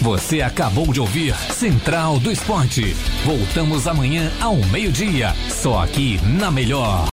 [0.00, 2.94] Você acabou de ouvir Central do Esporte.
[3.24, 7.02] Voltamos amanhã ao meio-dia, só aqui na Melhor.